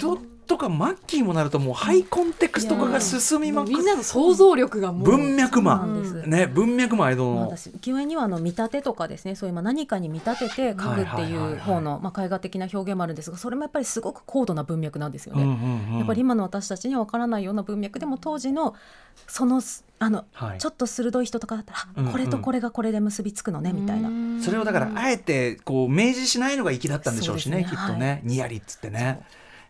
[0.50, 6.28] 戸とか末期にもなるともうハイコンテクスト化が進みまくっみんなの想像力がもう文脈そうな魔んです。
[6.28, 7.36] ね文脈魔江戸の。
[7.36, 11.54] まあ私浮世絵にはあの見立てとかですねそういうまあ何かに見立てて書くってはいはいはいはいい。
[11.56, 15.98] う方のまあ絵画的な表現もあるんですがそれもやっぱりすごく高度な文脈なんですよね。
[15.98, 18.76] やっぱり今の私たちには分からないような文脈でも当時の
[19.28, 20.60] そのすあの、はい。
[20.60, 22.12] ちょっと鋭い人とかだったら、あうんうん。
[22.14, 24.10] これとこれがこれで結びつくのねみたいな。
[24.42, 27.66] それをだからあえてこう明示しないのが粋だったんでしょうしねね。
[27.66, 29.22] きっとね、にやりっつってね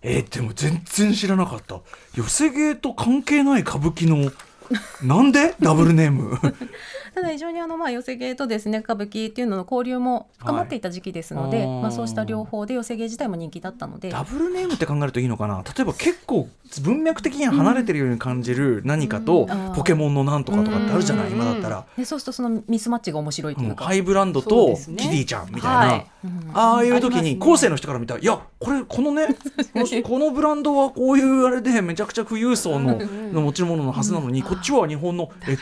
[0.01, 1.79] えーでも全然知らなかった。
[2.15, 4.31] 寄せ芸と関係ない歌舞伎の
[5.03, 5.55] なんで？
[5.61, 6.37] ダブルネーム。
[7.19, 14.09] ただ非常にあのまあ寄せ芸とですね歌舞伎っていうのの交流も深まっていた時期ですので、はいまあそうした両方で寄せ芸自体も人気だったので。
[14.09, 15.61] ダブルネームって考えるといいのかな。
[15.63, 16.47] 例えば結構
[16.81, 19.73] 文脈的には離れてるように感じる何かと、うん。
[19.75, 21.33] ポケモンのなんとかとかってあるじゃない、うん。
[21.33, 23.87] 今だったら、でそうするとそのミスマッチが面白いというか、うん。
[23.87, 26.07] ハイブランドとキティちゃんみたいな、はい。
[26.23, 26.51] うん。
[26.53, 29.27] ああいう時に後世の人から見たらいやこれこのね
[29.73, 32.99] このこのブランドはこういうあれでめちゃくちゃ富裕層の
[33.31, 35.57] の持ち物のはずなのにこっちは日本のえ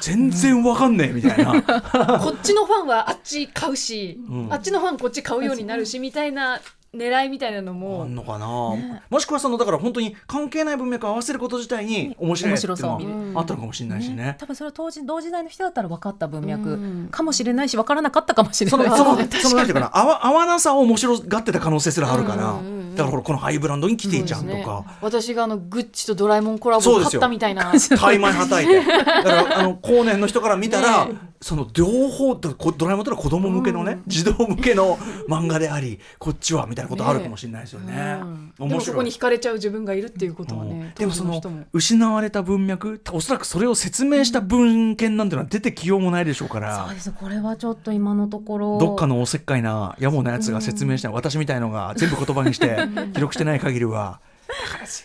[0.00, 1.62] 全然わかんねえみたいな、
[2.20, 4.52] こっちのファンはあっち買うし、うん。
[4.52, 6.60] あっちのファンこっち買うようになるしみたいな
[6.94, 8.46] 狙いみたいなのあもんのかな、
[9.08, 12.76] もしくはそのだから本当に関係ない文脈を合わせること自体に面白いっていう
[13.32, 14.36] のあったのかもしれないしね。
[14.38, 17.08] 多分それは当時同時代の人だったら分かった文う脈ん。
[17.10, 18.84] かもしれないし分からなかったかもしれない。
[18.84, 19.42] そのその 確かに。
[19.42, 22.94] そのなんていうかな合わ合わなさを面白がってた可能性すらあるから、うんうんうん。
[22.94, 24.84] だからこのハイブランドにキティちゃんとそうですねか。
[25.00, 27.72] 私があのグッチとドラえもんコラボを買ったみたいな。
[27.98, 28.84] タイマイはたいて。
[28.84, 31.32] だからあの後年の人から見たら、ね。
[31.42, 34.96] その両方ドラえもんってのは子供向けのね、児童向けの
[35.28, 38.18] 漫画でありこっちはみたいなことあるかもしれないですよね。
[38.20, 38.68] うん。
[38.68, 40.80] でもそこに惹かれちゃう自分がいるっていうことはうん。
[40.80, 41.40] ねでもその
[41.72, 46.86] 失われた文脈おそらくそれを説明した文献なんてのは出てきようもないでしょうから。
[46.86, 48.78] そうですこれはちょっと今のところ。
[48.78, 52.78] どっかのおせっかいな野暮なやつが説明した私みたいのが全部言葉にして
[53.14, 54.20] 記録してない限りは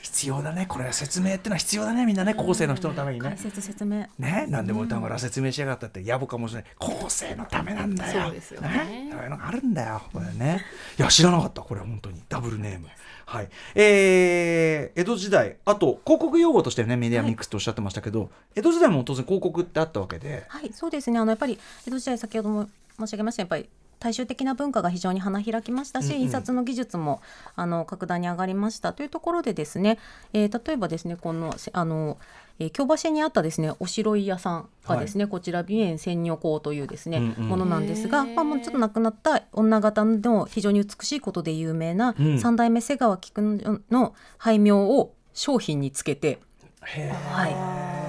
[0.02, 0.66] 必要だね。
[0.68, 2.06] これは説明ってのは必要だね。
[2.06, 3.30] みんなね後世の人のためにね。
[3.30, 4.08] 解説説明。
[4.20, 6.72] ね何でも歌村説明しやがったって野暮かもしれない。
[6.80, 8.24] 後世のためなんだよ。
[8.24, 9.10] そうですよね。
[9.12, 10.02] そういうのがあるんだよ。
[10.12, 10.64] これね。
[10.98, 12.22] いや知らなかったこれ本当に。
[12.30, 12.88] ダブルネーム。
[13.26, 13.50] はい。
[13.76, 15.58] えー、江戸時代。
[15.66, 20.46] あと広告用語としてねメディアミックスとおっしゃってましたけど、江戸時代も当然広告ってあったわけで。
[20.48, 21.20] はい、そうですね。
[21.20, 23.42] あのやっぱり江戸時代先ほども申し上げました。
[23.42, 23.70] やっぱり
[24.00, 26.22] 大衆的な文化が非常に花開きましたし、うんうん。
[26.24, 27.22] 印刷の技術も
[27.56, 28.94] あの格段に上がりました。
[28.94, 29.98] というところでですね、
[30.34, 32.18] えー例えばですねこのせあの、
[32.60, 37.50] えー京橋にあったですねおしろい屋さんがですね、こちら美園千女香というですね、うんうん。
[37.50, 42.40] ものなんですが、まあもうちょっと亡くなった女方の非常に美しいことで有名なうん。
[42.40, 46.40] 三代目瀬川菊のの俳名を商品につけて、へ
[46.88, 47.50] は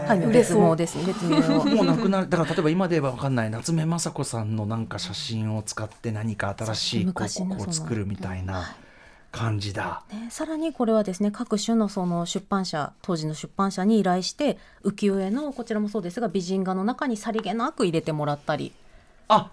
[0.07, 1.05] い、俳名別売れそう名ですね。
[1.07, 1.65] 別名を。
[1.67, 2.29] もうなくなる。
[2.31, 8.75] だから例えば今で言えば分かんない夏目雅子さんのなんか写真を使って何か新しい広告を作るみたいな
[9.33, 10.03] 感じだ。
[10.13, 18.73] ね、さらにこれはですね各種のその出版社当時の出版社に依頼して浮世絵のこちらもそうですが美人画の中にさりげなく入れてもらったり。
[19.29, 19.51] あ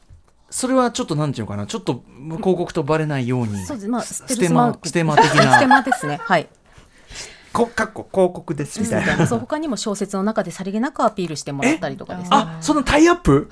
[0.51, 1.65] それはちょっとなんていうのかな？
[1.65, 2.03] ちょっと
[2.37, 3.89] 広告とバレないようにそうです。
[3.89, 4.87] まあスステマーク。
[4.87, 6.19] ステマ的 ステなマですね。
[6.21, 6.47] はい
[7.55, 9.25] こかっこ広告ですみたいな。
[9.25, 12.37] そう他にも小説の中でさりげなくアピールしてもらったりとかですね。
[12.37, 13.47] あそんなタイアップ？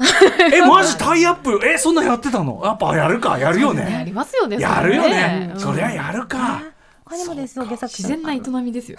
[0.54, 1.60] え マジタイアップ？
[1.66, 2.62] えそんなやってたの？
[2.66, 4.04] やっぱやるかやるよやね。
[4.06, 4.60] りますよね。
[4.60, 5.52] やるよね。
[5.54, 5.60] うん。
[5.60, 6.62] そりゃやるか。
[7.06, 7.98] 他にもですよ下作者。
[7.98, 8.98] 自然な営みですよ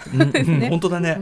[0.69, 1.17] 本当だね。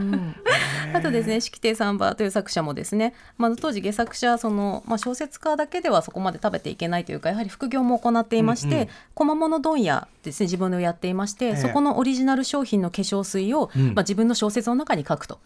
[0.93, 11.55] あとですね式亭三馬という作者もですね、まあ、当時下作者その、まあ、小説家だけではそこまで食べていけないというかやはり副業も行っていまして、小物問屋ですね自分のやっていまして、ええ。
[11.55, 13.88] そこのオリジナル商品の化粧水を、うん。
[13.93, 15.39] まあ、自分の小説の中に書くと。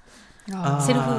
[0.47, 1.09] セルフ。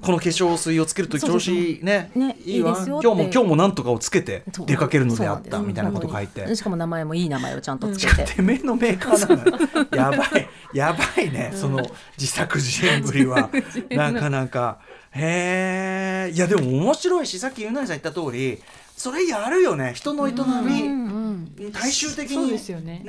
[0.00, 6.54] この化粧水をつけると調子ねねいいわ今日も今日もなんとかをつけて出かけるのであったみたいなこと書いて。
[6.56, 10.48] しかも名前もいい名前をちゃんとつけて、てめえのメーカーなのやばい。
[10.74, 11.52] やばいね。
[11.54, 11.86] その
[12.18, 13.50] 自作自演ぶりは。
[13.90, 14.78] なかなか。
[15.12, 18.60] へえいやでも面白いしさっきゆなりさん言った通り
[18.96, 19.92] それやるよね。
[19.94, 20.82] 人の営み。
[20.82, 21.24] うん
[21.72, 23.02] 大衆的にそうですよね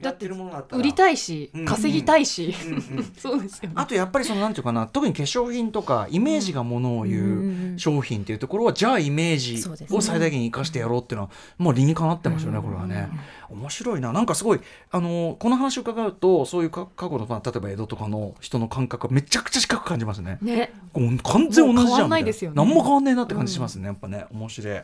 [0.00, 0.78] やってるものったら。
[0.78, 1.64] 売りたいしうん。
[1.64, 2.54] 稼ぎたいし。
[3.18, 3.74] そうですよね。
[3.74, 13.08] あとやっぱりそのなんていうかな特に化粧品とかイメージがものを言う商品っていうところはじゃあイメージを最大限に生かしてやろうっていうのはもう理にかなってますよねこれはね。
[13.50, 14.12] 面白いな。
[14.12, 20.38] なんかすごいあのこの話を伺うとそういうか過去のまあ例えば江戸とかの人の感覚がめちゃくちゃ近く感じますね。
[20.42, 20.72] ね。
[20.94, 22.10] 完全同じじゃん
[22.54, 24.82] 何も変わんねえなって感じしますね、やっぱね面白い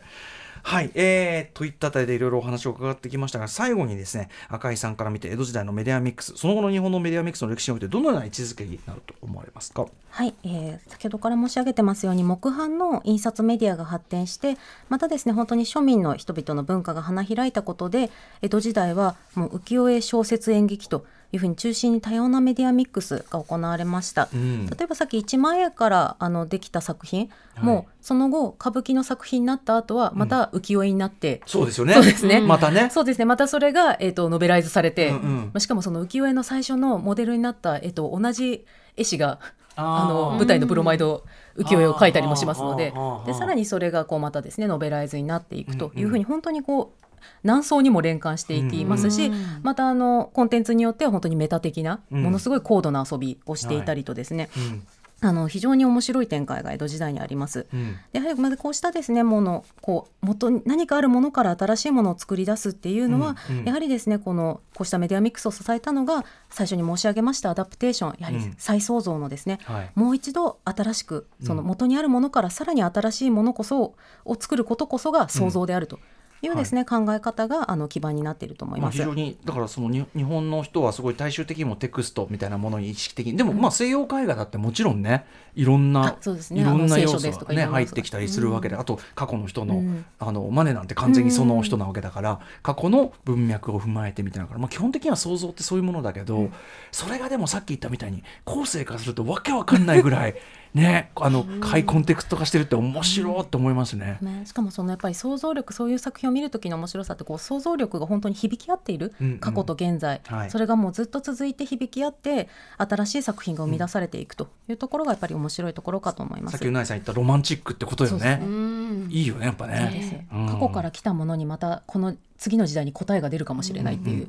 [0.67, 9.85] はい、えー、といったあたりでいろいろお話を伺ってきましたが最後にですね赤井さんから見て江戸時代のメディアミックスその後の日本のメディアミックスの歴史においてどのような位置づけになると思われますか？
[10.09, 14.57] はい、えー先ほどから申し上げてますように木版の印刷メディアが発展して
[14.89, 18.09] またですね本当に庶民の人々の文化が花開いたことで
[18.41, 24.29] 江戸時代はもう浮世絵小説演劇というふうに中心に多様なメディアミックスが行われました。
[24.33, 24.67] うん。
[24.67, 27.85] 例えばさっき一万円からあのできた作品、はい。
[28.01, 31.93] その後歌舞伎の作品になった後はまた浮世絵になって、そうですよね。
[31.93, 32.41] そうですね。
[32.41, 32.89] またね。
[32.91, 33.25] そうですね。
[33.25, 35.35] またそれが、えー、とノベライズされて、うんうん。
[35.45, 38.65] まあしかもその浮世絵の最初のモデルになった、えー、と同じ
[38.95, 39.39] 絵師が
[39.75, 41.25] あの舞台のブロマイド
[41.57, 42.93] 浮世絵を描いたりもしますので。
[43.25, 47.04] でさらにそれがこうまたですねノベライズになっていくというふうに本当にこう
[47.43, 49.31] 何層にも連関していきますし、
[49.63, 54.87] またあのコンテンツによっては本当にメタ的な、ものすごい高度な遊びをしていたりとですね、うん
[55.21, 57.65] あの非常に面白い展開が江戸時代にあります。
[57.73, 73.95] うんやはりまずこうしたですねものこう元何かあるものから新しいものを作り出すっていうのは、うんやはりですねこのこうしたメディアミックスを支えたのが最初に申し上げましたアダプテーションやはり再創造のですね、はいもう一度新しくその元にあるものからさらに新しいものこそ
[74.25, 75.99] を作ることこそが創造であると
[76.41, 78.97] いうですね、考え方があの基盤になっていると思いまあ、ます。
[78.97, 85.25] 非常にだからそのに日本の人はすごい大衆的にもテクストみたいなものに意識的にでもまあ西洋絵画だってもちろんね
[85.55, 86.61] いろんなうですね。
[86.61, 90.05] いろんな要素が、ね、入ってきたりするわけで、あと過去の人の,、うん。
[90.19, 96.49] あのマネなんて完全にその人なわけだから、過去の文脈を踏まえてみたいなから、まあ、基本的には想像ってそういうものだけど、
[96.91, 100.35] それがでもさっき言ったみたいに後世からするとわけわかんないぐらい
[100.75, 104.17] ねあのハイコンテクスト化してるって面白いって思いますね。
[104.21, 109.39] ね、しかもそのやっぱり想像力そういう作品を見る時の面白さってこう想像力が本当に響き合っている、うんうん。
[109.39, 110.51] 過去と現在、はい。
[110.51, 116.53] それがもうずっと続いて響き合って新しい作品が生み出されていくというところがやっぱり面白いところかと思います。
[116.53, 118.37] さっきうなぎさん言ったロマンチックってことよね。
[118.37, 118.39] ね。
[118.43, 120.27] うんいいよねやっぱね。
[120.33, 120.47] うん。
[120.47, 124.27] 過去から来たものにまたこの次の時代に答えが出るかもしれないっていう、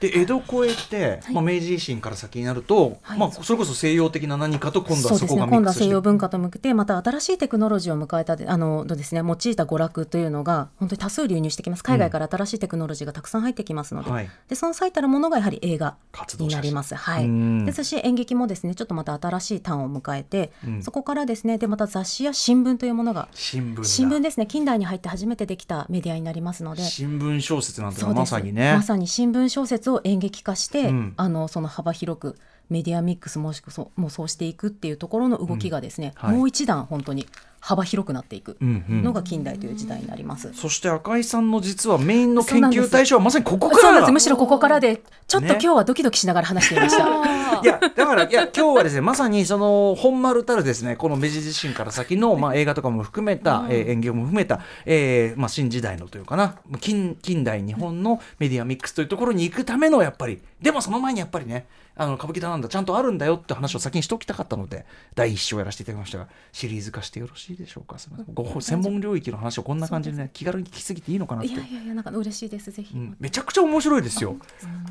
[0.00, 3.18] で江戸越えって、まあ、明治維新から先になると、はい。
[3.18, 5.88] まあ、それこそ西洋的な何かと今度はそこね今度は西がミックスして。
[5.88, 11.82] 洋文化と向けてまた新しいテクノロジーを迎えたであののですね用いた娯楽というのが本当に多数流入してきます。
[11.82, 14.30] 海外から新しいテクノロジーがたくさん入ってきますので,、はい。
[14.48, 15.96] でその最たるものがやはり映画
[16.38, 16.94] になります。
[16.94, 17.24] はい。
[17.24, 17.64] うん。
[17.64, 20.82] ですし演劇もですねちょっとまた新しい端を迎えて、うん。
[20.82, 26.82] そこからですねでまた雑誌や新聞というものが新聞だ新聞ですね近代に入って初めてできたメディアになりますので。
[26.82, 28.28] 新聞小説なんてます。
[28.28, 28.74] さにね。
[28.74, 31.14] まさに新聞小説を演劇化して、うん。
[31.16, 32.36] あのその幅広く
[32.70, 36.36] メディアミックスもしくそもうそうしていくっていうところの動きがですね、うんはい。
[36.36, 37.26] もう一段本当に
[37.60, 39.02] 幅広くなっていくうんうん。
[39.02, 40.52] のが近代という時代になります。
[40.54, 43.88] そして赤井さんの実はメインの研究対象はまさにここそうから。
[43.88, 44.12] だなんです。
[44.12, 45.50] むしろここからでちょっとね。
[45.52, 47.08] 今日はドキドキしながら話していました。
[47.62, 60.40] いやだからいや今日はですねまさにその本丸たるですねこの明治自身から先の、まあ、映画とかも含めた、えー演劇も含めた、えーまあ、新時代のというかな近近代日本のメディアミックスというところに行くためのやっぱり。
[60.60, 61.66] でもその前にやっぱりね
[61.98, 62.68] あの歌舞伎だなんだ。
[62.68, 67.98] ちゃんとあるんだよって話を先にしておきたかったので第一章やらせていただきましたがシリーズ化してよろしいでしょうか？
[67.98, 68.34] すみません。
[68.34, 71.50] ご専門領域の話をこんな感じでね気軽に聞きすぎていいのかなって。
[71.50, 72.70] いやいやいやなんか嬉しいです。
[72.70, 72.94] ぜひ。
[72.94, 73.16] うん。
[73.18, 74.36] めちゃくちゃ面白いですよ。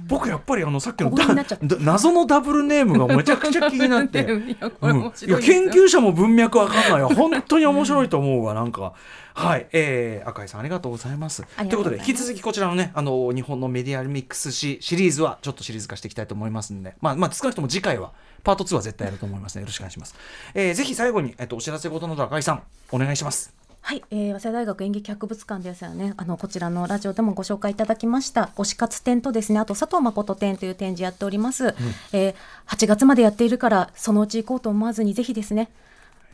[0.07, 1.11] 僕やっぱりあのさっきの
[1.79, 4.19] 謎のダブルネームがめちゃくちゃ気になって。
[4.27, 5.11] いやうん。
[5.11, 6.99] 研究者も文脈わかんない。
[6.99, 8.93] よ本当に面白いと思うわなんか。
[9.37, 11.45] はい、えー、赤井さんありがとうございます。
[11.55, 18.11] ということで引き続きこちらのねあの日本のメディアミックスシシリーズはちょっとシリーズ化していきたいと思いますんでまあまあ少なくとも次回は
[18.43, 19.61] パート2は絶対やると思いますね。
[19.61, 20.15] よろしくお願いします、
[20.53, 23.53] えー、ぜひ最後に、えっと、お知らせ事など赤井さんお願いします。
[23.81, 26.13] はい、えー、早稲田大学演劇博物館ですよね。
[26.17, 28.49] あのこちらのラジオでもご紹介いただきました。
[28.57, 31.73] 推し活展とですね、あと佐藤誠展という展示やっております。
[32.11, 32.35] えー、
[32.67, 35.69] 8月までやっているからそのうち行こうと思わずにぜひですね、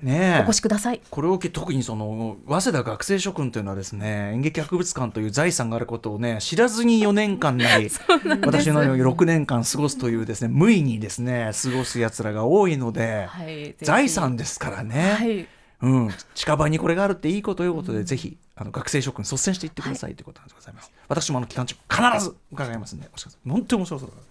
[0.03, 1.01] ねえお越しください。
[1.09, 7.89] これを特にその早稲田学生諸君というのはですね演劇博物館という財産があることをね知らずに4年間なり
[8.45, 15.47] 私のように6年間過ごすというですね無意にですね過ごすやつらが多いので、はい財産ですからね、はい。
[15.83, 20.89] うん、近場にこれがあるっていいことということで、ぜひあの学生諸君率先していってくださいということなんでございます。
[21.09, 23.09] 私もあの期間中必ず伺いますんで、
[23.45, 24.21] 本当に面白そうだか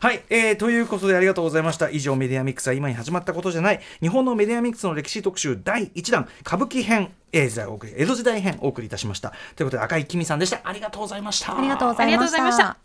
[0.00, 0.08] ら。
[0.08, 1.90] はい、えー、ということでありがとうございました。
[1.90, 9.34] 以上メディアミックスは今に始まったことじゃない日本のメディアミックスの歴史特集第1弾歌舞伎編、えー、時代お送り江戸時代編お送りいたしました。
[9.54, 10.60] ということで赤井きみさんでした。
[10.64, 11.58] ありがとうございました。
[11.58, 12.78] ありがとうございました。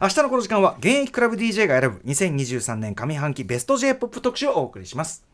[0.00, 5.33] 明日のこの時間は現役クラブ DJ が選ぶ2023年上半期ベスト J-POP 特集をお送りします。